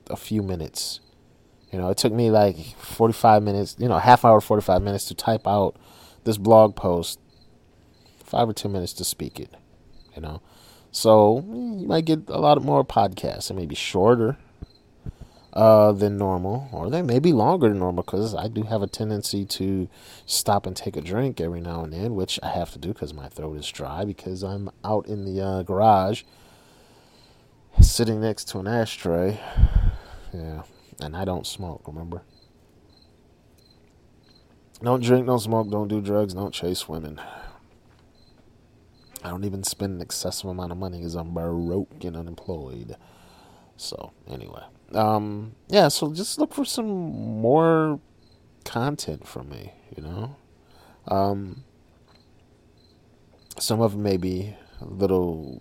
a 0.08 0.16
few 0.16 0.42
minutes. 0.42 1.00
You 1.72 1.80
know, 1.80 1.90
it 1.90 1.98
took 1.98 2.12
me 2.12 2.30
like 2.30 2.56
45 2.78 3.42
minutes, 3.42 3.74
you 3.78 3.88
know, 3.88 3.98
half 3.98 4.24
hour, 4.24 4.40
45 4.40 4.82
minutes 4.82 5.06
to 5.06 5.14
type 5.14 5.48
out 5.48 5.76
this 6.22 6.38
blog 6.38 6.76
post, 6.76 7.18
five 8.22 8.48
or 8.48 8.52
10 8.52 8.70
minutes 8.70 8.92
to 8.94 9.04
speak 9.04 9.40
it 9.40 9.56
you 10.16 10.22
know. 10.22 10.40
So 10.90 11.44
you 11.46 11.86
might 11.86 12.06
get 12.06 12.28
a 12.28 12.40
lot 12.40 12.62
more 12.62 12.84
podcasts. 12.84 13.50
It 13.50 13.54
may 13.54 13.66
be 13.66 13.74
shorter 13.74 14.38
uh, 15.52 15.92
than 15.92 16.18
normal, 16.18 16.68
or 16.72 16.90
they 16.90 17.02
may 17.02 17.18
be 17.18 17.32
longer 17.32 17.68
than 17.68 17.78
normal 17.78 18.02
because 18.02 18.34
I 18.34 18.48
do 18.48 18.62
have 18.64 18.82
a 18.82 18.86
tendency 18.86 19.44
to 19.44 19.88
stop 20.26 20.66
and 20.66 20.76
take 20.76 20.96
a 20.96 21.00
drink 21.00 21.40
every 21.40 21.60
now 21.60 21.84
and 21.84 21.92
then, 21.92 22.14
which 22.14 22.38
I 22.42 22.48
have 22.48 22.72
to 22.72 22.78
do 22.78 22.88
because 22.88 23.14
my 23.14 23.28
throat 23.28 23.56
is 23.56 23.68
dry 23.70 24.04
because 24.04 24.42
I'm 24.42 24.70
out 24.84 25.06
in 25.06 25.24
the 25.24 25.42
uh, 25.42 25.62
garage 25.62 26.24
sitting 27.80 28.20
next 28.20 28.48
to 28.48 28.58
an 28.58 28.66
ashtray. 28.66 29.40
Yeah, 30.32 30.62
and 31.00 31.16
I 31.16 31.24
don't 31.24 31.46
smoke, 31.46 31.86
remember? 31.86 32.22
Don't 34.82 35.02
drink, 35.02 35.26
don't 35.26 35.40
smoke, 35.40 35.70
don't 35.70 35.88
do 35.88 36.02
drugs, 36.02 36.34
don't 36.34 36.52
chase 36.52 36.86
women. 36.86 37.18
I 39.26 39.30
don't 39.30 39.44
even 39.44 39.64
spend 39.64 39.96
an 39.96 40.00
excessive 40.00 40.48
amount 40.48 40.70
of 40.70 40.78
money 40.78 40.98
because 40.98 41.16
I'm 41.16 41.34
broke 41.34 42.04
and 42.04 42.16
unemployed. 42.16 42.94
So 43.76 44.12
anyway, 44.28 44.62
um, 44.92 45.56
yeah. 45.66 45.88
So 45.88 46.12
just 46.12 46.38
look 46.38 46.54
for 46.54 46.64
some 46.64 46.86
more 46.86 47.98
content 48.64 49.26
from 49.26 49.48
me. 49.48 49.72
You 49.96 50.04
know, 50.04 50.36
um, 51.08 51.64
some 53.58 53.80
of 53.80 53.92
them 53.92 54.04
may 54.04 54.16
be 54.16 54.54
a 54.80 54.84
little, 54.84 55.60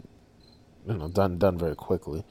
you 0.88 0.93
know, 0.93 1.08
done 1.08 1.39
done 1.39 1.58
very 1.58 1.75
quickly. 1.75 2.23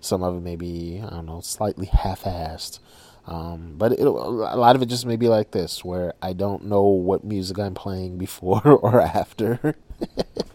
Some 0.00 0.22
of 0.22 0.34
it 0.34 0.40
may 0.40 0.56
be, 0.56 1.02
I 1.04 1.10
don't 1.10 1.26
know, 1.26 1.42
slightly 1.42 1.88
half 1.88 2.22
assed. 2.22 2.78
Um, 3.26 3.74
but 3.76 4.00
a 4.00 4.08
lot 4.08 4.76
of 4.76 4.80
it 4.80 4.86
just 4.86 5.04
may 5.04 5.16
be 5.16 5.28
like 5.28 5.50
this, 5.50 5.84
where 5.84 6.14
I 6.22 6.32
don't 6.32 6.64
know 6.64 6.84
what 6.84 7.22
music 7.22 7.58
I'm 7.58 7.74
playing 7.74 8.16
before 8.16 8.62
or 8.82 9.02
after. 9.02 9.76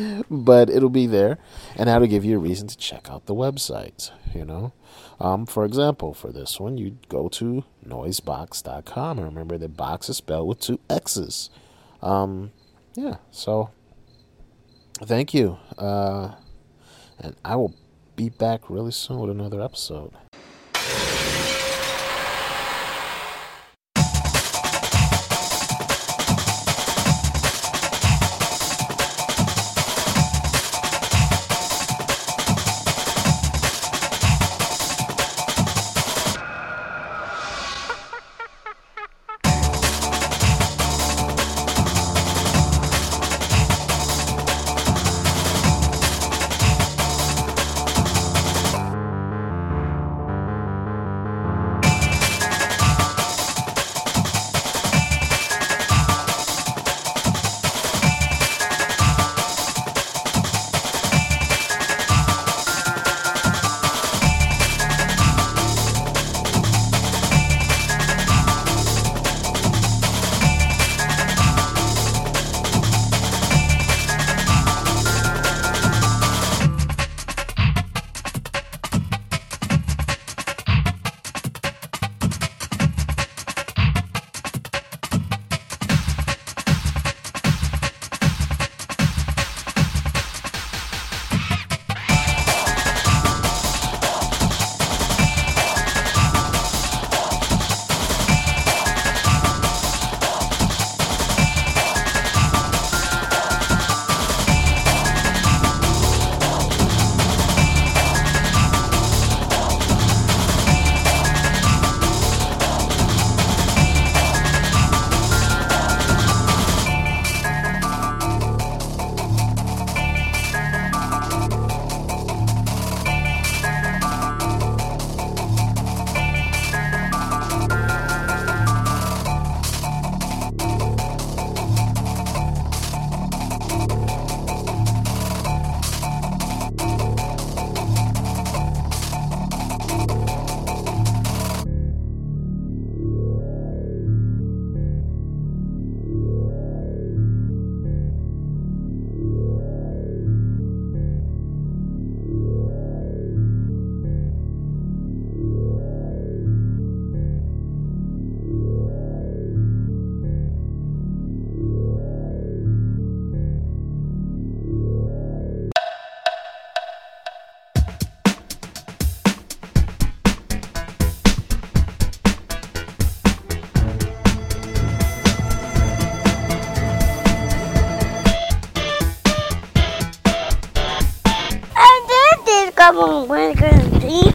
but 0.30 0.70
it'll 0.70 0.88
be 0.90 1.06
there, 1.06 1.38
and 1.76 1.88
that'll 1.88 2.08
give 2.08 2.24
you 2.24 2.36
a 2.36 2.40
reason 2.40 2.68
to 2.68 2.76
check 2.76 3.10
out 3.10 3.26
the 3.26 3.34
website, 3.34 4.10
you 4.34 4.44
know? 4.44 4.72
Um, 5.20 5.46
for 5.46 5.64
example, 5.64 6.14
for 6.14 6.32
this 6.32 6.58
one, 6.58 6.78
you 6.78 6.98
go 7.08 7.28
to 7.28 7.64
noiseboxx.com, 7.86 9.18
and 9.18 9.26
remember 9.26 9.58
that 9.58 9.76
box 9.76 10.08
is 10.08 10.16
spelled 10.16 10.48
with 10.48 10.60
two 10.60 10.80
X's. 10.88 11.50
Um, 12.02 12.52
yeah, 12.94 13.16
so 13.30 13.70
thank 15.02 15.34
you. 15.34 15.58
Uh, 15.76 16.34
and 17.18 17.36
I 17.44 17.56
will 17.56 17.74
be 18.16 18.28
back 18.28 18.70
really 18.70 18.92
soon 18.92 19.20
with 19.20 19.30
another 19.30 19.60
episode. 19.60 20.12